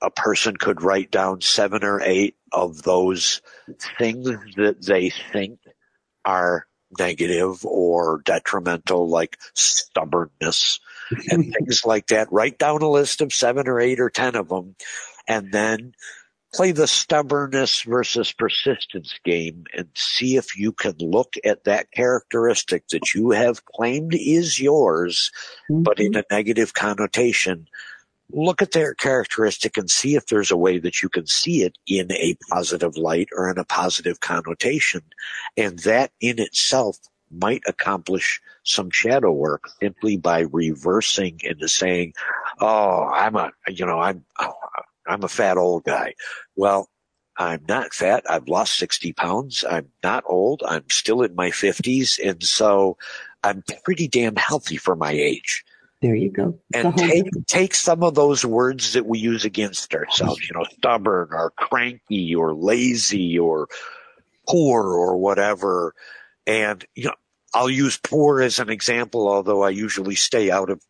[0.00, 3.42] a person could write down seven or eight of those
[3.98, 5.58] things that they think
[6.24, 6.66] are
[6.98, 10.80] negative or detrimental, like stubbornness
[11.30, 12.32] and things like that.
[12.32, 14.76] Write down a list of seven or eight or ten of them
[15.26, 15.92] and then
[16.54, 22.88] play the stubbornness versus persistence game and see if you can look at that characteristic
[22.88, 25.30] that you have claimed is yours,
[25.70, 25.82] mm-hmm.
[25.82, 26.20] but in mm-hmm.
[26.20, 27.66] a negative connotation
[28.30, 31.76] look at their characteristic and see if there's a way that you can see it
[31.86, 35.02] in a positive light or in a positive connotation.
[35.56, 36.98] And that in itself
[37.30, 42.14] might accomplish some shadow work simply by reversing into saying,
[42.60, 44.54] Oh, I'm a, you know, I'm, oh,
[45.06, 46.14] I'm a fat old guy.
[46.56, 46.88] Well,
[47.36, 48.24] I'm not fat.
[48.28, 49.64] I've lost 60 pounds.
[49.68, 50.62] I'm not old.
[50.66, 52.18] I'm still in my fifties.
[52.22, 52.98] And so
[53.44, 55.64] I'm pretty damn healthy for my age.
[56.00, 56.58] There you go.
[56.72, 61.30] And take take some of those words that we use against ourselves, you know, stubborn
[61.32, 63.68] or cranky or lazy or
[64.48, 65.94] poor or whatever.
[66.48, 67.14] And you know,
[67.54, 70.82] I'll use poor as an example, although I usually stay out of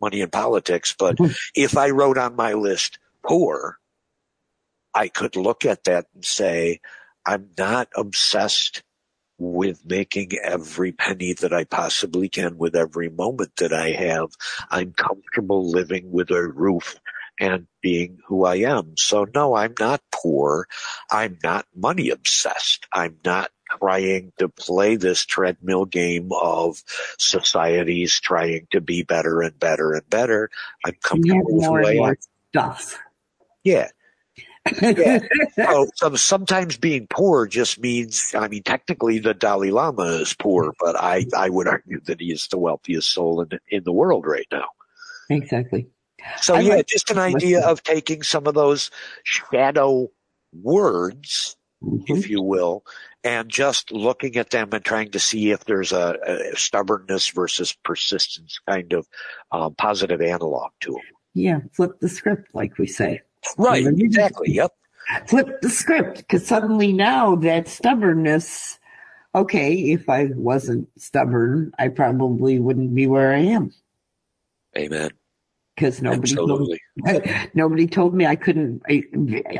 [0.00, 0.94] money and politics.
[0.96, 1.32] But mm-hmm.
[1.54, 3.78] if I wrote on my list poor,
[4.94, 6.80] I could look at that and say,
[7.26, 8.82] I'm not obsessed
[9.38, 14.30] with making every penny that I possibly can with every moment that I have.
[14.70, 16.98] I'm comfortable living with a roof
[17.38, 18.96] and being who I am.
[18.96, 20.66] So no, I'm not poor.
[21.10, 22.86] I'm not money obsessed.
[22.92, 26.82] I'm not trying to play this treadmill game of
[27.18, 30.50] societies trying to be better and better and better.
[30.84, 32.16] I'm comfortable with I am.
[32.50, 32.98] Stuff.
[33.64, 33.88] Yeah
[34.82, 35.20] yeah.
[35.94, 40.96] So, sometimes being poor just means, I mean, technically the Dalai Lama is poor, but
[40.96, 44.46] I, I would argue that he is the wealthiest soul in, in the world right
[44.50, 44.66] now.
[45.30, 45.88] Exactly.
[46.40, 48.90] So I yeah, like just an idea of taking some of those
[49.22, 50.10] shadow
[50.52, 52.16] words, mm-hmm.
[52.16, 52.84] if you will,
[53.24, 57.72] and just looking at them and trying to see if there's a, a stubbornness versus
[57.84, 59.06] persistence kind of
[59.50, 61.02] um, positive analog to them.
[61.34, 63.20] Yeah, flip the script, like we say.
[63.56, 64.52] Right, exactly.
[64.52, 64.72] Yep.
[65.26, 68.78] Flip the script because suddenly now that stubbornness,
[69.34, 73.72] okay, if I wasn't stubborn, I probably wouldn't be where I am.
[74.76, 75.10] Amen.
[75.74, 76.76] Because nobody told,
[77.54, 78.82] nobody told me I couldn't.
[78.88, 79.04] I,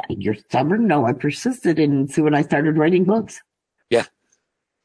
[0.08, 0.88] you're stubborn?
[0.88, 3.40] No, I persisted, and so when I started writing books.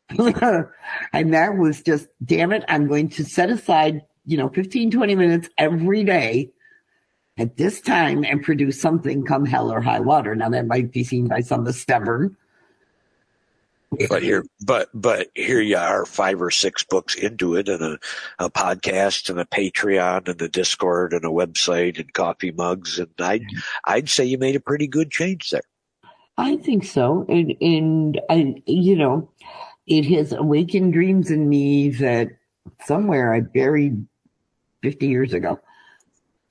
[1.14, 5.16] And that was just, damn it, I'm going to set aside, you know, 15, 20
[5.16, 6.52] minutes every day
[7.38, 10.36] at this time and produce something come hell or high water.
[10.36, 12.38] Now that might be seen by some as stubborn.
[14.10, 18.00] But here, but but here you are, five or six books into it, and a,
[18.40, 23.12] a podcast, and a Patreon, and a Discord, and a website, and coffee mugs, and
[23.20, 23.46] I'd
[23.86, 25.62] I'd say you made a pretty good change there.
[26.38, 29.30] I think so, and and I, you know,
[29.88, 32.30] it has awakened dreams in me that
[32.86, 34.06] somewhere I buried
[34.82, 35.60] 50 years ago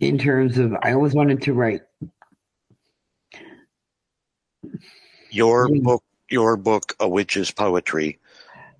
[0.00, 1.82] in terms of I always wanted to write.
[5.30, 5.82] Your Mm.
[5.82, 8.18] book, your book, A Witch's Poetry,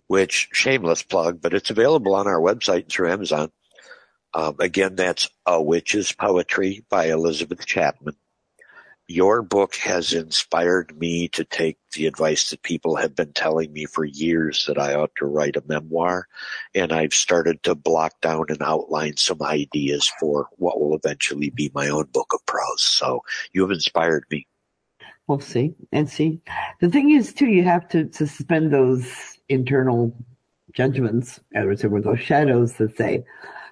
[0.07, 3.50] which shameless plug, but it's available on our website through Amazon.
[4.34, 8.16] Um, again, that's A Witch's Poetry by Elizabeth Chapman.
[9.09, 13.84] Your book has inspired me to take the advice that people have been telling me
[13.84, 16.28] for years that I ought to write a memoir.
[16.74, 21.70] And I've started to block down and outline some ideas for what will eventually be
[21.74, 22.82] my own book of prose.
[22.82, 23.22] So
[23.53, 24.46] you have inspired me.
[25.26, 26.40] We'll see and see.
[26.80, 30.16] The thing is, too, you have to suspend those internal
[30.72, 33.24] judgments, as with those shadows that say,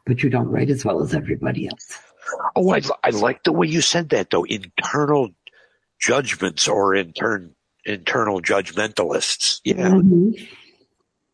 [0.07, 1.99] but you don't write as well as everybody else.
[2.57, 4.45] Oh, I, I like the way you said that though.
[4.45, 5.31] Internal
[6.01, 7.55] judgments or intern,
[7.85, 9.61] internal judgmentalists.
[9.65, 9.91] Yeah.
[9.91, 10.49] Mhm.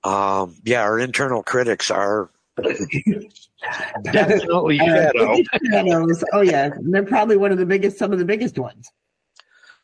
[0.04, 2.30] Um, yeah, our internal critics are
[4.02, 5.36] definitely shadow.
[5.70, 6.24] Shadows.
[6.32, 6.70] Oh, yeah.
[6.80, 8.90] They're probably one of the biggest, some of the biggest ones.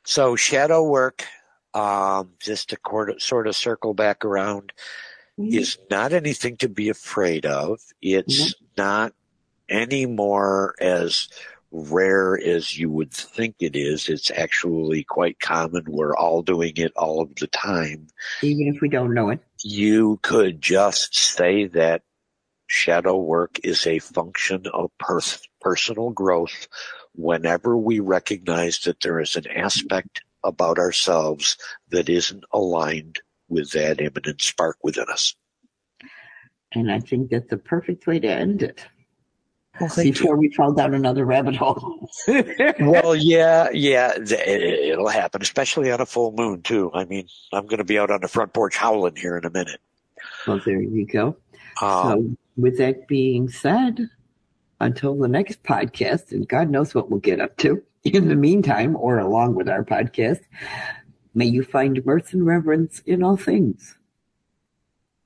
[0.05, 1.25] So shadow work,
[1.75, 4.73] um, just to court, sort of circle back around,
[5.39, 7.81] is not anything to be afraid of.
[8.01, 9.13] It's not
[9.73, 11.29] any more as
[11.73, 14.09] rare as you would think it is.
[14.09, 15.85] It's actually quite common.
[15.89, 18.09] We're all doing it all of the time.
[18.43, 19.41] Even if we don't know it.
[19.65, 22.03] You could just say that
[22.67, 26.69] shadow work is a function of pers- personal growth
[27.15, 31.57] whenever we recognize that there is an aspect about ourselves
[31.89, 35.35] that isn't aligned with that immanent spark within us.
[36.75, 38.85] And I think that's the perfect way to end it.
[39.81, 42.11] Well, Before we fall down another rabbit hole.
[42.81, 46.91] well, yeah, yeah, it- it'll happen, especially on a full moon too.
[46.93, 49.51] I mean, I'm going to be out on the front porch howling here in a
[49.51, 49.81] minute.
[50.47, 51.37] well, there you go.
[51.81, 54.11] Um, so, with that being said,
[54.79, 58.95] until the next podcast, and God knows what we'll get up to in the meantime,
[58.97, 60.41] or along with our podcast,
[61.35, 63.97] may you find mirth and reverence in all things.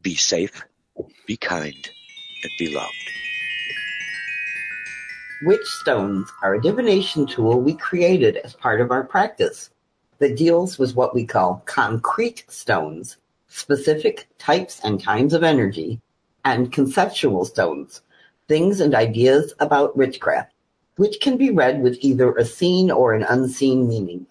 [0.03, 0.63] be safe,
[1.27, 2.93] be kind, and be loved.
[5.43, 9.69] Witch stones are a divination tool we created as part of our practice
[10.19, 16.01] that deals with what we call concrete stones, specific types and kinds of energy,
[16.43, 18.01] and conceptual stones,
[18.49, 20.55] things and ideas about witchcraft,
[20.97, 24.27] which can be read with either a seen or an unseen meaning.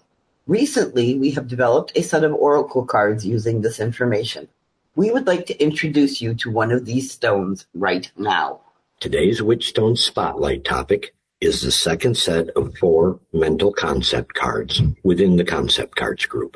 [0.47, 4.47] Recently, we have developed a set of oracle cards using this information.
[4.95, 8.61] We would like to introduce you to one of these stones right now.
[9.01, 15.43] Today's Witchstone Spotlight topic is the second set of four mental concept cards within the
[15.43, 16.55] concept cards group.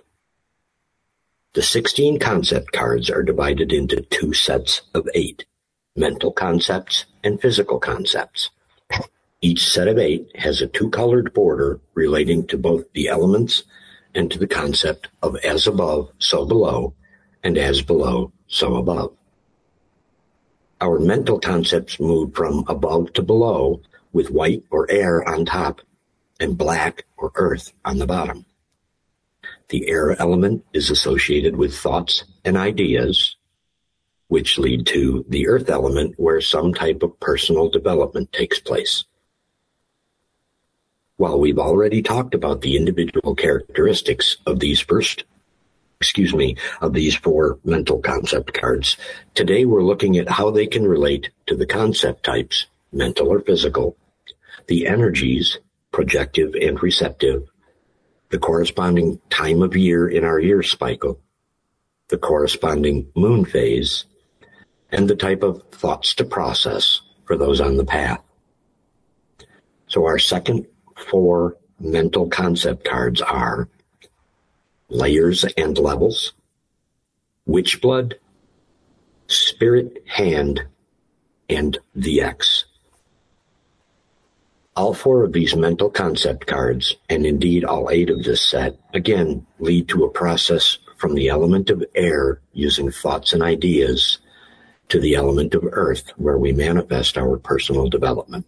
[1.53, 5.45] The 16 concept cards are divided into two sets of eight
[5.97, 8.49] mental concepts and physical concepts.
[9.41, 13.63] Each set of eight has a two colored border relating to both the elements
[14.15, 16.95] and to the concept of as above, so below,
[17.43, 19.18] and as below, so above
[20.81, 23.81] our mental concepts move from above to below
[24.13, 25.81] with white or air on top
[26.39, 28.45] and black or earth on the bottom.
[29.69, 33.35] The air element is associated with thoughts and ideas,
[34.27, 39.05] which lead to the earth element where some type of personal development takes place.
[41.17, 45.25] While we've already talked about the individual characteristics of these first
[46.01, 48.95] excuse me, of these four mental concept cards.
[49.35, 53.97] Today we're looking at how they can relate to the concept types, mental or physical,
[54.67, 55.57] the energies,
[55.91, 57.49] projective and receptive,
[58.29, 61.19] the corresponding time of year in our year cycle,
[62.07, 64.05] the corresponding moon phase,
[64.91, 68.21] and the type of thoughts to process for those on the path.
[69.87, 73.67] So our second four mental concept cards are
[74.89, 76.33] layers and levels,
[77.45, 78.15] witch blood,
[79.27, 80.65] spirit hand,
[81.47, 82.65] and the X.
[84.75, 89.45] All four of these mental concept cards, and indeed all eight of this set, again
[89.59, 94.19] lead to a process from the element of air using thoughts and ideas
[94.89, 98.45] to the element of earth where we manifest our personal development.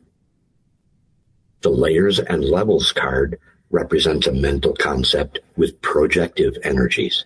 [1.62, 3.40] The layers and levels card
[3.72, 7.26] represents a mental concept with projective energies.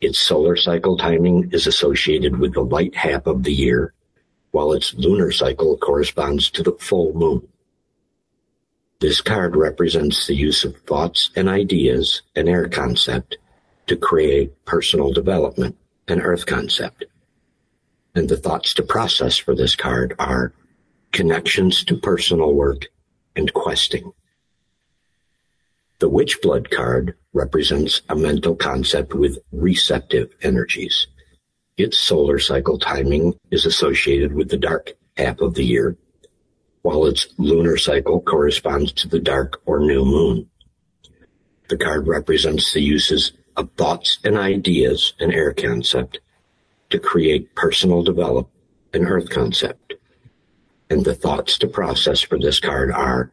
[0.00, 3.92] Its solar cycle timing is associated with the light half of the year,
[4.50, 7.48] while its lunar cycle corresponds to the full moon.
[9.00, 13.38] This card represents the use of thoughts and ideas, an air concept,
[13.86, 15.76] to create personal development
[16.08, 17.04] an earth concept.
[18.14, 20.52] And the thoughts to process for this card are
[21.12, 22.86] connections to personal work
[23.34, 24.12] and questing.
[25.98, 31.06] The witch blood card represents a mental concept with receptive energies.
[31.78, 35.96] Its solar cycle timing is associated with the dark half of the year,
[36.82, 40.50] while its lunar cycle corresponds to the dark or new moon.
[41.68, 46.20] The card represents the uses of thoughts and ideas, an air concept,
[46.90, 48.50] to create personal develop,
[48.92, 49.94] an earth concept.
[50.90, 53.32] And the thoughts to process for this card are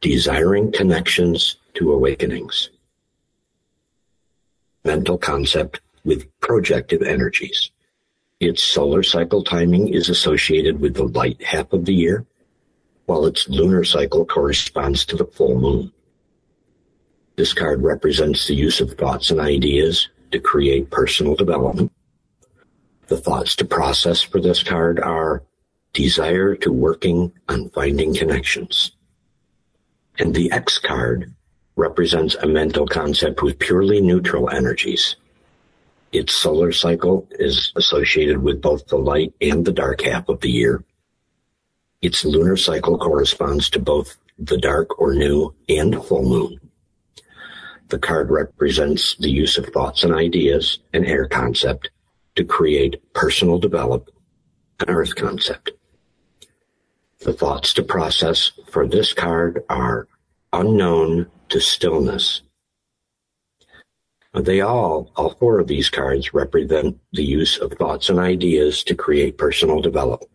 [0.00, 2.70] desiring connections to awakenings.
[4.84, 7.70] Mental concept with projective energies.
[8.40, 12.26] Its solar cycle timing is associated with the light half of the year,
[13.06, 15.92] while its lunar cycle corresponds to the full moon.
[17.36, 21.92] This card represents the use of thoughts and ideas to create personal development.
[23.06, 25.42] The thoughts to process for this card are
[25.92, 28.92] desire to working on finding connections.
[30.18, 31.34] And the X card
[31.76, 35.16] represents a mental concept with purely neutral energies.
[36.12, 40.50] Its solar cycle is associated with both the light and the dark half of the
[40.50, 40.84] year.
[42.02, 46.60] Its lunar cycle corresponds to both the dark or new and full moon.
[47.88, 51.90] The card represents the use of thoughts and ideas, an air concept,
[52.36, 54.10] to create personal develop,
[54.80, 55.70] an earth concept.
[57.20, 60.08] The thoughts to process for this card are
[60.52, 62.42] unknown to stillness.
[64.34, 68.96] They all, all four of these cards represent the use of thoughts and ideas to
[68.96, 70.32] create personal development.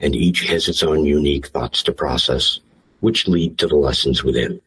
[0.00, 2.60] And each has its own unique thoughts to process,
[3.00, 4.62] which lead to the lessons within.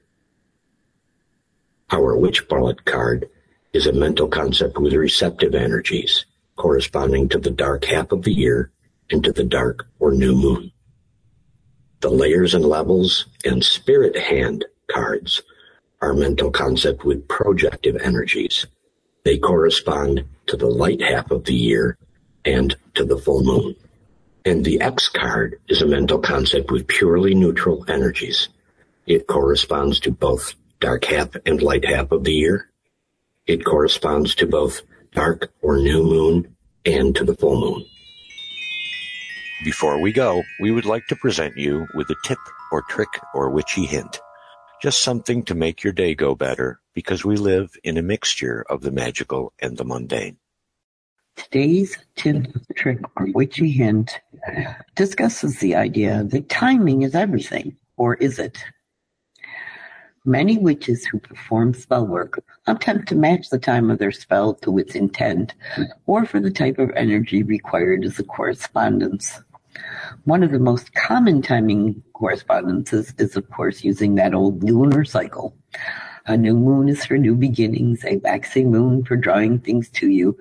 [1.89, 3.27] Our Witchblood card
[3.73, 8.71] is a mental concept with receptive energies corresponding to the dark half of the year
[9.09, 10.71] and to the dark or new moon.
[12.01, 15.41] The layers and levels and spirit hand cards
[16.01, 18.65] are mental concept with projective energies.
[19.23, 21.97] They correspond to the light half of the year
[22.45, 23.75] and to the full moon.
[24.45, 28.47] And the X card is a mental concept with purely neutral energies.
[29.05, 32.69] It corresponds to both dark half and light half of the year.
[33.45, 34.81] It corresponds to both
[35.13, 37.85] dark or new moon and to the full moon.
[39.63, 42.37] Before we go, we would like to present you with a tip
[42.71, 44.19] or trick or witchy hint.
[44.81, 48.81] Just something to make your day go better because we live in a mixture of
[48.81, 50.37] the magical and the mundane.
[51.35, 54.19] Today's tip, trick, or witchy hint
[54.95, 58.57] discusses the idea that timing is everything, or is it?
[60.25, 64.77] Many witches who perform spell work attempt to match the time of their spell to
[64.77, 65.53] its intent
[66.05, 69.39] or for the type of energy required as a correspondence.
[70.25, 75.55] One of the most common timing correspondences is, of course, using that old lunar cycle.
[76.29, 80.37] A new moon is for new beginnings, a waxing moon for drawing things to you,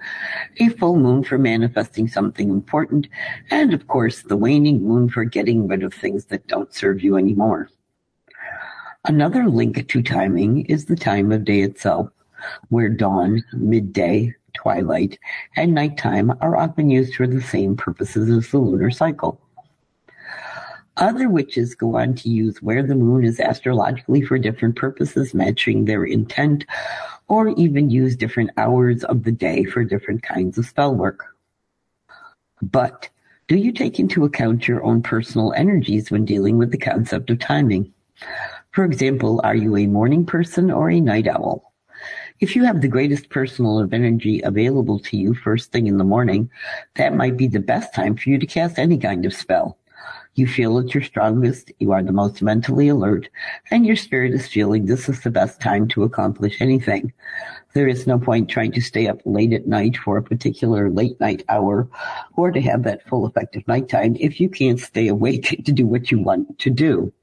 [0.58, 3.06] a full moon for manifesting something important,
[3.52, 7.16] and of course, the waning moon for getting rid of things that don't serve you
[7.16, 7.70] anymore.
[9.04, 12.10] Another link to timing is the time of day itself,
[12.68, 15.18] where dawn, midday, twilight,
[15.54, 19.40] and nighttime are often used for the same purposes as the lunar cycle.
[20.96, 25.84] Other witches go on to use where the moon is astrologically for different purposes, matching
[25.84, 26.64] their intent,
[27.28, 31.36] or even use different hours of the day for different kinds of spell work.
[32.62, 33.10] But
[33.48, 37.38] do you take into account your own personal energies when dealing with the concept of
[37.38, 37.92] timing?
[38.70, 41.72] For example, are you a morning person or a night owl?
[42.38, 46.04] If you have the greatest personal of energy available to you first thing in the
[46.04, 46.50] morning,
[46.96, 49.78] that might be the best time for you to cast any kind of spell.
[50.34, 53.30] You feel at your strongest, you are the most mentally alert,
[53.70, 57.10] and your spirit is feeling this is the best time to accomplish anything.
[57.72, 61.18] There is no point trying to stay up late at night for a particular late
[61.18, 61.88] night hour
[62.36, 66.10] or to have that full effective nighttime if you can't stay awake to do what
[66.10, 67.14] you want to do.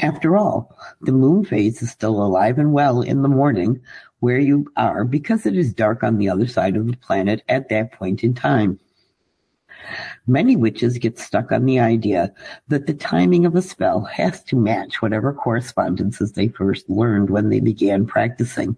[0.00, 3.80] After all, the moon phase is still alive and well in the morning
[4.20, 7.68] where you are because it is dark on the other side of the planet at
[7.68, 8.78] that point in time.
[10.26, 12.32] Many witches get stuck on the idea
[12.68, 17.48] that the timing of a spell has to match whatever correspondences they first learned when
[17.48, 18.76] they began practicing.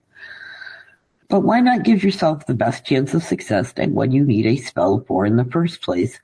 [1.29, 4.57] But why not give yourself the best chance of success at what you need a
[4.57, 6.19] spell for in the first place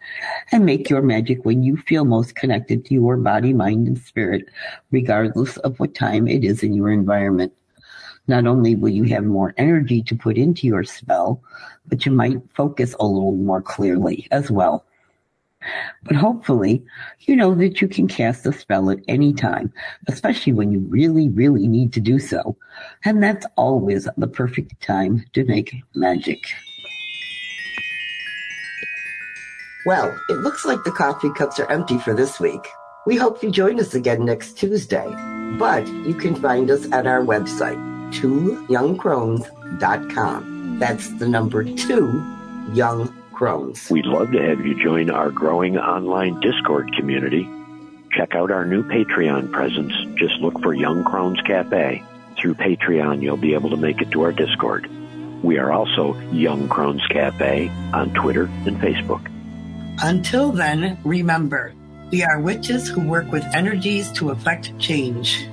[0.51, 4.47] and make your magic when you feel most connected to your body, mind, and spirit,
[4.91, 7.53] regardless of what time it is in your environment?
[8.29, 11.43] Not only will you have more energy to put into your spell,
[11.87, 14.85] but you might focus a little more clearly as well.
[16.05, 16.85] But hopefully,
[17.21, 19.73] you know that you can cast a spell at any time,
[20.07, 22.57] especially when you really, really need to do so.
[23.05, 26.39] And that's always the perfect time to make magic.
[29.87, 32.67] Well, it looks like the coffee cups are empty for this week.
[33.07, 35.07] We hope you join us again next Tuesday.
[35.59, 37.79] But you can find us at our website,
[38.13, 40.79] twoyoungcrones.com.
[40.79, 42.23] That's the number two,
[42.73, 43.91] Young Crones.
[43.91, 47.47] We'd love to have you join our growing online Discord community.
[48.13, 49.93] Check out our new Patreon presence.
[50.19, 52.03] Just look for Young Crones Cafe.
[52.39, 54.89] Through Patreon, you'll be able to make it to our Discord.
[55.43, 59.31] We are also Young Crones Cafe on Twitter and Facebook.
[60.03, 61.75] Until then, remember,
[62.11, 65.47] we are witches who work with energies to effect change.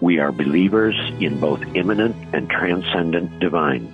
[0.00, 3.92] We are believers in both immanent and transcendent divine.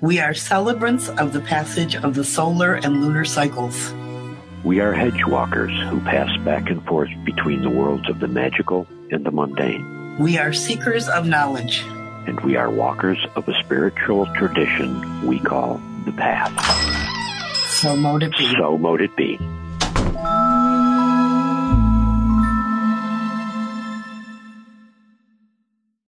[0.00, 3.92] We are celebrants of the passage of the solar and lunar cycles.
[4.64, 8.86] We are hedge walkers who pass back and forth between the worlds of the magical
[9.10, 10.18] and the mundane.
[10.18, 11.82] We are seekers of knowledge.
[12.26, 16.52] And we are walkers of a spiritual tradition we call the path.
[17.80, 18.54] So mote it be.
[18.56, 19.38] So mote it be.